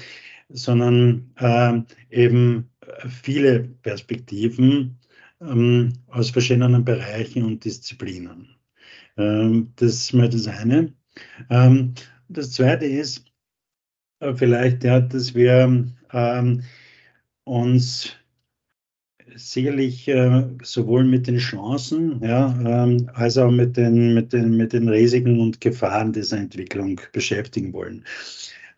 sondern 0.54 1.34
ähm, 1.40 1.86
eben 2.10 2.70
viele 3.08 3.60
Perspektiven 3.60 4.98
ähm, 5.42 5.94
aus 6.08 6.30
verschiedenen 6.30 6.84
Bereichen 6.86 7.44
und 7.44 7.64
Disziplinen. 7.64 8.50
Ähm, 9.18 9.74
das 9.76 9.94
ist 9.94 10.14
mal 10.14 10.30
das 10.30 10.48
eine. 10.48 10.94
Das 12.30 12.52
zweite 12.52 12.86
ist 12.86 13.26
äh, 14.20 14.34
vielleicht, 14.34 14.84
ja, 14.84 15.00
dass 15.00 15.34
wir 15.34 15.86
uns 17.44 18.16
sicherlich 19.36 20.08
äh, 20.08 20.44
sowohl 20.62 21.04
mit 21.04 21.28
den 21.28 21.38
Chancen 21.38 22.22
ja, 22.22 22.56
ähm, 22.66 23.10
als 23.14 23.38
auch 23.38 23.52
mit 23.52 23.78
den, 23.78 24.14
mit, 24.14 24.34
den, 24.34 24.58
mit 24.58 24.74
den 24.74 24.90
Risiken 24.90 25.40
und 25.40 25.62
Gefahren 25.62 26.14
dieser 26.14 26.38
Entwicklung 26.38 27.00
beschäftigen 27.14 27.74
wollen. 27.74 28.06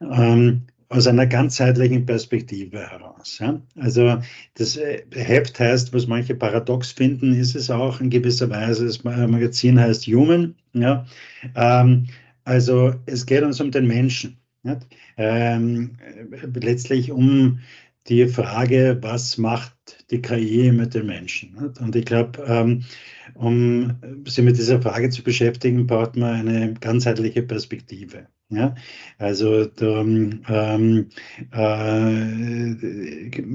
Ähm, 0.02 0.64
aus 0.90 1.08
einer 1.08 1.26
ganzheitlichen 1.26 2.06
Perspektive 2.06 2.80
heraus. 2.80 3.40
Ja? 3.40 3.62
Also 3.78 4.20
das 4.56 4.78
äh, 4.78 5.04
Heft 5.14 5.60
heißt, 5.60 5.94
was 5.94 6.08
manche 6.08 6.36
paradox 6.36 6.92
finden, 6.92 7.34
ist 7.34 7.56
es 7.56 7.70
auch 7.70 8.02
in 8.02 8.10
gewisser 8.10 8.50
Weise. 8.50 8.86
Das 8.86 9.04
Magazin 9.04 9.80
heißt 9.80 10.06
Human. 10.08 10.56
Ja? 10.74 11.06
Ähm, 11.56 12.08
also 12.44 12.94
es 13.06 13.26
geht 13.26 13.44
uns 13.44 13.62
um 13.62 13.72
den 13.72 13.88
Menschen. 13.88 14.38
Ähm, 15.18 15.98
letztlich 16.54 17.12
um 17.12 17.60
die 18.08 18.28
Frage, 18.28 18.98
was 19.02 19.38
macht 19.38 19.74
die 20.12 20.22
KI 20.22 20.72
mit 20.72 20.94
den 20.94 21.06
Menschen? 21.06 21.74
Und 21.80 21.96
ich 21.96 22.06
glaube, 22.06 22.44
ähm, 22.46 22.84
um 23.34 23.96
sich 24.26 24.44
mit 24.44 24.58
dieser 24.58 24.82
Frage 24.82 25.10
zu 25.10 25.24
beschäftigen, 25.24 25.88
braucht 25.88 26.16
man 26.16 26.48
eine 26.48 26.74
ganzheitliche 26.74 27.44
Perspektive. 27.44 28.28
Ja, 28.56 28.76
also 29.18 29.66
da, 29.66 30.02
ähm, 30.02 31.10
äh, 31.52 32.76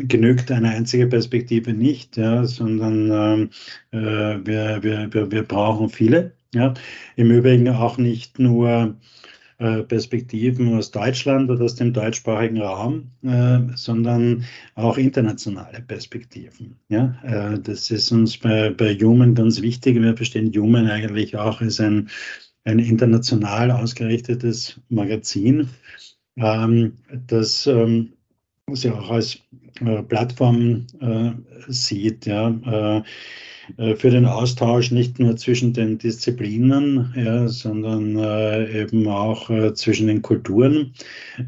genügt 0.07 0.51
eine 0.51 0.71
einzige 0.71 1.07
Perspektive 1.07 1.73
nicht, 1.73 2.17
ja, 2.17 2.45
sondern 2.45 3.11
ähm, 3.11 3.51
äh, 3.93 4.47
wir, 4.47 4.83
wir, 4.83 5.31
wir 5.31 5.43
brauchen 5.43 5.89
viele. 5.89 6.33
Ja. 6.55 6.75
Im 7.17 7.31
Übrigen 7.31 7.69
auch 7.69 7.99
nicht 7.99 8.39
nur 8.39 8.97
äh, 9.59 9.83
Perspektiven 9.83 10.75
aus 10.77 10.93
Deutschland 10.93 11.51
oder 11.51 11.65
aus 11.65 11.75
dem 11.75 11.93
deutschsprachigen 11.93 12.63
Raum, 12.63 13.11
äh, 13.23 13.59
sondern 13.75 14.45
auch 14.77 14.97
internationale 14.97 15.83
Perspektiven. 15.83 16.79
Ja? 16.89 17.19
Äh, 17.25 17.59
das 17.59 17.91
ist 17.91 18.13
uns 18.13 18.39
bei, 18.39 18.71
bei 18.71 18.95
Human 18.95 19.35
ganz 19.35 19.61
wichtig. 19.61 20.01
Wir 20.01 20.17
verstehen 20.17 20.53
Human 20.55 20.89
eigentlich 20.89 21.37
auch 21.37 21.61
als 21.61 21.81
ein, 21.81 22.09
ein 22.65 22.79
international 22.79 23.71
ausgerichtetes 23.71 24.81
Magazin, 24.89 25.69
ähm, 26.37 26.95
das 27.27 27.67
ähm, 27.67 28.13
sie 28.73 28.91
auch 28.91 29.11
als 29.11 29.39
äh, 29.81 30.03
Plattform 30.03 30.87
äh, 31.01 31.33
sieht. 31.69 32.27
Ja? 32.27 32.49
Äh, 32.49 33.03
für 33.97 34.11
den 34.11 34.25
Austausch 34.25 34.91
nicht 34.91 35.19
nur 35.19 35.37
zwischen 35.37 35.75
den 35.75 35.99
Disziplinen, 35.99 37.13
ja, 37.15 37.49
sondern 37.49 38.17
eben 38.75 39.07
auch 39.09 39.75
zwischen 39.75 40.07
den 40.07 40.23
Kulturen. 40.23 40.95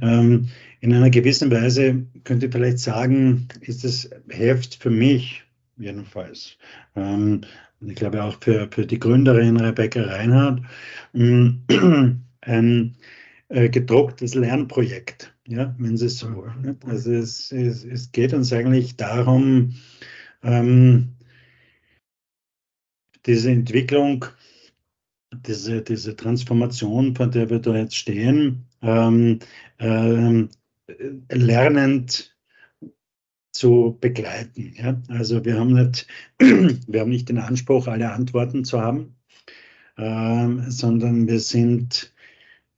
Ähm, 0.02 0.48
in 0.80 0.92
einer 0.92 1.08
gewissen 1.08 1.50
Weise 1.50 2.04
könnte 2.24 2.44
ich 2.44 2.52
vielleicht 2.52 2.80
sagen, 2.80 3.48
ist 3.62 3.84
das 3.84 4.10
Heft 4.28 4.74
für 4.74 4.90
mich 4.90 5.44
jedenfalls, 5.80 6.56
ähm, 6.94 7.40
ich 7.80 7.94
glaube 7.94 8.22
auch 8.22 8.36
für, 8.40 8.68
für 8.70 8.86
die 8.86 8.98
Gründerin 8.98 9.56
Rebecca 9.56 10.02
Reinhardt, 10.02 10.62
ähm, 11.14 11.62
ein 12.42 12.96
äh, 13.48 13.68
gedrucktes 13.68 14.34
Lernprojekt, 14.34 15.34
ja, 15.46 15.74
wenn 15.78 15.96
Sie 15.96 16.06
es 16.06 16.18
so 16.18 16.34
wollen. 16.34 16.78
Also 16.86 17.12
es, 17.12 17.50
es, 17.52 17.84
es 17.84 18.12
geht 18.12 18.32
uns 18.32 18.52
eigentlich 18.52 18.96
darum, 18.96 19.74
ähm, 20.42 21.16
diese 23.26 23.50
Entwicklung, 23.50 24.24
diese, 25.32 25.82
diese 25.82 26.16
Transformation, 26.16 27.14
von 27.14 27.30
der 27.30 27.50
wir 27.50 27.58
da 27.58 27.76
jetzt 27.76 27.96
stehen, 27.96 28.66
ähm, 28.82 29.38
ähm, 29.78 30.48
lernend 31.30 32.29
zu 33.52 33.98
begleiten. 34.00 34.74
Ja? 34.76 35.02
Also 35.08 35.44
wir 35.44 35.58
haben 35.58 35.72
nicht, 35.72 36.06
wir 36.38 37.00
haben 37.00 37.10
nicht 37.10 37.28
den 37.28 37.38
Anspruch, 37.38 37.86
alle 37.86 38.12
Antworten 38.12 38.64
zu 38.64 38.80
haben, 38.80 39.16
ähm, 39.98 40.70
sondern 40.70 41.28
wir 41.28 41.40
sind, 41.40 42.12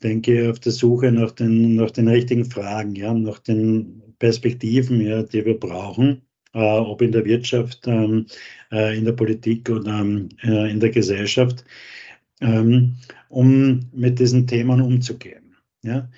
denke 0.02 0.42
ich, 0.42 0.48
auf 0.48 0.60
der 0.60 0.72
Suche 0.72 1.12
nach 1.12 1.32
den, 1.32 1.76
nach 1.76 1.90
den 1.90 2.08
richtigen 2.08 2.44
Fragen, 2.44 2.94
ja, 2.96 3.14
nach 3.14 3.38
den 3.38 4.02
Perspektiven, 4.18 5.00
ja, 5.00 5.22
die 5.22 5.44
wir 5.44 5.58
brauchen 5.58 6.22
äh, 6.54 6.58
ob 6.58 7.02
in 7.02 7.12
der 7.12 7.24
Wirtschaft, 7.24 7.86
ähm, 7.86 8.26
äh, 8.70 8.96
in 8.96 9.04
der 9.04 9.12
Politik 9.12 9.68
oder 9.70 10.00
ähm, 10.00 10.28
äh, 10.42 10.70
in 10.70 10.80
der 10.80 10.90
Gesellschaft, 10.90 11.64
ähm, 12.40 12.96
um 13.28 13.88
mit 13.92 14.18
diesen 14.18 14.46
Themen 14.46 14.80
umzugehen. 14.80 15.56
Ja? 15.82 16.08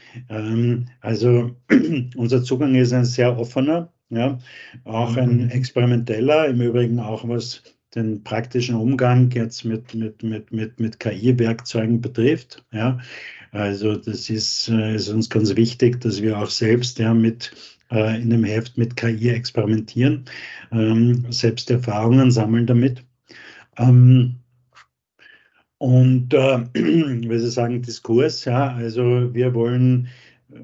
also 1.00 1.57
unser 2.16 2.42
Zugang 2.42 2.74
ist 2.74 2.92
ein 2.92 3.07
sehr 3.07 3.38
offener, 3.38 3.93
ja? 4.16 4.38
auch 4.84 5.16
ein 5.16 5.44
mhm. 5.44 5.50
experimenteller, 5.50 6.48
im 6.48 6.60
Übrigen 6.60 7.00
auch 7.00 7.28
was 7.28 7.62
den 7.94 8.24
praktischen 8.24 8.74
Umgang 8.74 9.30
jetzt 9.30 9.64
mit, 9.64 9.94
mit, 9.94 10.22
mit, 10.22 10.52
mit, 10.52 10.80
mit 10.80 10.98
KI-Werkzeugen 10.98 12.00
betrifft. 12.00 12.64
Ja? 12.72 12.98
Also 13.52 13.96
das 13.96 14.30
ist, 14.30 14.68
ist 14.68 15.08
uns 15.08 15.30
ganz 15.30 15.54
wichtig, 15.54 16.00
dass 16.00 16.20
wir 16.20 16.38
auch 16.38 16.50
selbst 16.50 16.98
ja, 16.98 17.14
mit 17.14 17.52
äh, 17.90 18.20
in 18.20 18.30
dem 18.30 18.44
Heft 18.44 18.76
mit 18.76 18.96
KI 18.96 19.28
experimentieren, 19.28 20.24
ähm, 20.72 21.26
selbst 21.30 21.70
Erfahrungen 21.70 22.30
sammeln 22.30 22.66
damit. 22.66 23.04
Ähm, 23.76 24.36
und 25.78 26.32
äh, 26.34 26.64
wie 26.74 27.38
Sie 27.38 27.50
sagen, 27.50 27.82
Diskurs, 27.82 28.44
ja, 28.44 28.74
also 28.74 29.34
wir 29.34 29.54
wollen 29.54 30.08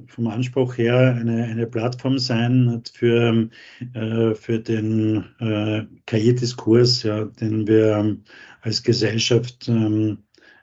vom 0.06 0.26
Anspruch 0.26 0.76
her 0.78 1.16
eine, 1.18 1.44
eine 1.44 1.66
Plattform 1.66 2.18
sein 2.18 2.82
für, 2.92 3.48
äh, 3.94 4.34
für 4.34 4.58
den 4.58 5.24
äh, 5.38 5.84
KI-Diskurs, 6.06 7.02
ja, 7.02 7.24
den 7.24 7.66
wir 7.66 8.16
als 8.62 8.82
Gesellschaft, 8.82 9.68
ähm, 9.68 10.18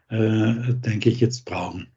äh, 0.09 0.73
denke 0.73 1.09
ich, 1.09 1.19
jetzt 1.19 1.45
brauchen. 1.45 1.87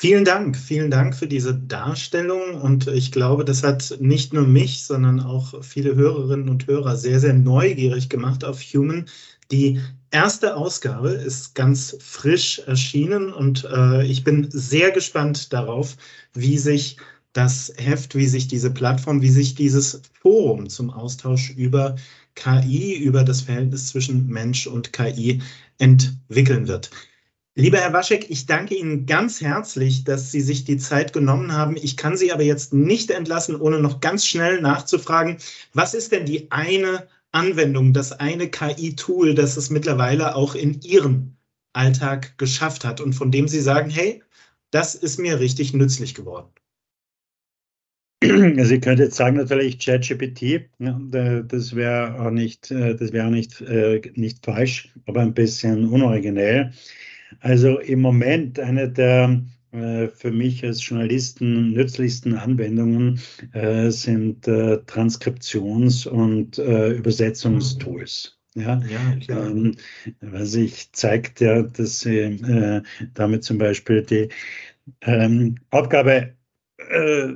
Vielen 0.00 0.24
Dank, 0.24 0.56
vielen 0.56 0.92
Dank 0.92 1.16
für 1.16 1.26
diese 1.26 1.58
Darstellung 1.58 2.54
und 2.54 2.86
ich 2.86 3.10
glaube, 3.10 3.44
das 3.44 3.64
hat 3.64 3.96
nicht 3.98 4.32
nur 4.32 4.46
mich, 4.46 4.84
sondern 4.84 5.18
auch 5.18 5.64
viele 5.64 5.96
Hörerinnen 5.96 6.48
und 6.48 6.68
Hörer 6.68 6.94
sehr, 6.96 7.18
sehr 7.18 7.34
neugierig 7.34 8.08
gemacht 8.08 8.44
auf 8.44 8.60
Human. 8.60 9.06
Die 9.50 9.80
erste 10.10 10.56
Ausgabe 10.56 11.10
ist 11.10 11.54
ganz 11.54 11.96
frisch 12.00 12.60
erschienen 12.66 13.32
und 13.32 13.64
äh, 13.64 14.04
ich 14.04 14.24
bin 14.24 14.48
sehr 14.50 14.90
gespannt 14.90 15.52
darauf, 15.52 15.96
wie 16.34 16.58
sich 16.58 16.98
das 17.32 17.72
Heft, 17.76 18.14
wie 18.14 18.26
sich 18.26 18.48
diese 18.48 18.70
Plattform, 18.70 19.22
wie 19.22 19.30
sich 19.30 19.54
dieses 19.54 20.02
Forum 20.20 20.68
zum 20.68 20.90
Austausch 20.90 21.50
über 21.50 21.96
KI, 22.34 22.94
über 22.96 23.24
das 23.24 23.42
Verhältnis 23.42 23.88
zwischen 23.88 24.28
Mensch 24.28 24.66
und 24.66 24.92
KI 24.92 25.40
entwickeln 25.78 26.68
wird. 26.68 26.90
Lieber 27.54 27.78
Herr 27.78 27.92
Waschek, 27.92 28.30
ich 28.30 28.46
danke 28.46 28.76
Ihnen 28.76 29.06
ganz 29.06 29.40
herzlich, 29.40 30.04
dass 30.04 30.30
Sie 30.30 30.40
sich 30.40 30.64
die 30.64 30.76
Zeit 30.76 31.12
genommen 31.12 31.52
haben. 31.52 31.76
Ich 31.76 31.96
kann 31.96 32.16
Sie 32.16 32.32
aber 32.32 32.44
jetzt 32.44 32.72
nicht 32.72 33.10
entlassen, 33.10 33.56
ohne 33.56 33.80
noch 33.80 34.00
ganz 34.00 34.24
schnell 34.24 34.60
nachzufragen, 34.60 35.38
was 35.74 35.94
ist 35.94 36.12
denn 36.12 36.24
die 36.24 36.50
eine 36.52 37.08
Anwendung, 37.32 37.92
das 37.92 38.12
eine 38.12 38.48
KI-Tool, 38.48 39.34
das 39.34 39.56
es 39.56 39.70
mittlerweile 39.70 40.34
auch 40.34 40.54
in 40.54 40.80
Ihrem 40.80 41.36
Alltag 41.72 42.38
geschafft 42.38 42.84
hat 42.84 43.00
und 43.00 43.12
von 43.12 43.30
dem 43.30 43.48
Sie 43.48 43.60
sagen, 43.60 43.90
hey, 43.90 44.22
das 44.70 44.94
ist 44.94 45.18
mir 45.18 45.40
richtig 45.40 45.74
nützlich 45.74 46.14
geworden? 46.14 46.50
Also 48.20 48.74
ich 48.74 48.80
könnte 48.80 49.04
jetzt 49.04 49.16
sagen 49.16 49.36
natürlich 49.36 49.78
ChatGPT, 49.78 50.68
das 50.78 51.76
wäre 51.76 52.20
auch 52.20 52.30
nicht, 52.30 52.70
äh, 52.70 52.96
das 52.96 53.12
wäre 53.12 53.30
nicht, 53.30 53.60
äh, 53.60 54.00
nicht 54.14 54.44
falsch, 54.44 54.92
aber 55.06 55.20
ein 55.20 55.34
bisschen 55.34 55.88
unoriginell. 55.88 56.72
Also 57.40 57.78
im 57.78 58.00
Moment 58.00 58.58
eine 58.58 58.90
der 58.90 59.42
für 59.70 60.30
mich 60.30 60.64
als 60.64 60.86
Journalisten 60.86 61.72
nützlichsten 61.72 62.34
Anwendungen 62.34 63.20
äh, 63.52 63.90
sind 63.90 64.48
äh, 64.48 64.78
Transkriptions- 64.86 66.08
und 66.08 66.58
äh, 66.58 66.90
Übersetzungstools. 66.90 68.38
Ja, 68.54 68.80
ja 69.28 69.46
ähm, 69.46 69.76
was 70.20 70.54
ich 70.54 70.92
zeigt 70.92 71.40
ja, 71.40 71.62
dass 71.62 72.00
sie 72.00 72.18
äh, 72.18 72.82
damit 73.14 73.44
zum 73.44 73.58
Beispiel 73.58 74.02
die 74.02 74.28
ähm, 75.02 75.56
Aufgabe 75.70 76.34
äh, 76.78 77.28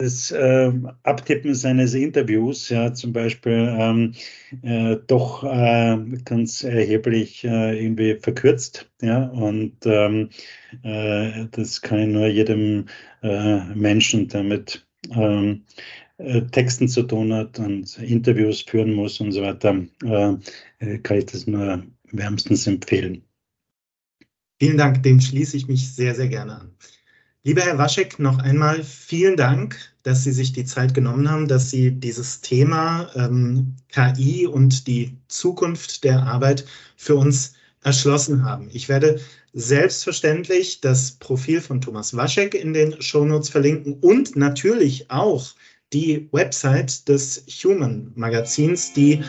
das 0.00 0.30
äh, 0.30 0.72
Abtippen 1.02 1.54
seines 1.54 1.92
Interviews, 1.92 2.70
ja, 2.70 2.92
zum 2.94 3.12
Beispiel, 3.12 3.76
ähm, 3.78 4.14
äh, 4.62 4.96
doch 5.06 5.44
äh, 5.44 5.98
ganz 6.24 6.64
erheblich 6.64 7.44
äh, 7.44 7.84
irgendwie 7.84 8.16
verkürzt, 8.16 8.90
ja, 9.02 9.26
und 9.26 9.76
ähm, 9.84 10.30
äh, 10.82 11.46
das 11.50 11.82
kann 11.82 11.98
ich 11.98 12.08
nur 12.08 12.26
jedem 12.26 12.86
äh, 13.22 13.60
Menschen, 13.74 14.28
der 14.28 14.42
mit 14.42 14.86
ähm, 15.14 15.64
Texten 16.52 16.86
zu 16.86 17.02
tun 17.04 17.32
hat 17.32 17.58
und 17.58 17.96
Interviews 17.98 18.60
führen 18.60 18.92
muss 18.92 19.20
und 19.20 19.32
so 19.32 19.40
weiter, 19.40 19.86
kann 20.02 21.16
ich 21.16 21.24
das 21.24 21.46
nur 21.46 21.82
wärmstens 22.12 22.66
empfehlen. 22.66 23.22
Vielen 24.60 24.76
Dank, 24.76 25.02
dem 25.02 25.18
schließe 25.18 25.56
ich 25.56 25.66
mich 25.66 25.94
sehr, 25.94 26.14
sehr 26.14 26.28
gerne 26.28 26.60
an. 26.60 26.76
Lieber 27.42 27.62
Herr 27.62 27.78
Waschek, 27.78 28.18
noch 28.18 28.38
einmal 28.38 28.84
vielen 28.84 29.34
Dank, 29.34 29.78
dass 30.02 30.24
Sie 30.24 30.32
sich 30.32 30.52
die 30.52 30.66
Zeit 30.66 30.92
genommen 30.92 31.30
haben, 31.30 31.48
dass 31.48 31.70
Sie 31.70 31.90
dieses 31.90 32.42
Thema 32.42 33.10
ähm, 33.14 33.76
KI 33.88 34.46
und 34.46 34.86
die 34.86 35.16
Zukunft 35.28 36.04
der 36.04 36.22
Arbeit 36.24 36.66
für 36.96 37.14
uns 37.14 37.54
erschlossen 37.82 38.44
haben. 38.44 38.68
Ich 38.74 38.90
werde 38.90 39.20
selbstverständlich 39.54 40.82
das 40.82 41.12
Profil 41.12 41.62
von 41.62 41.80
Thomas 41.80 42.14
Waschek 42.14 42.54
in 42.54 42.74
den 42.74 43.00
Shownotes 43.00 43.48
verlinken 43.48 43.94
und 44.02 44.36
natürlich 44.36 45.10
auch 45.10 45.54
die 45.94 46.28
Website 46.32 47.08
des 47.08 47.46
Human 47.64 48.12
Magazins, 48.16 48.92
die 48.92 49.24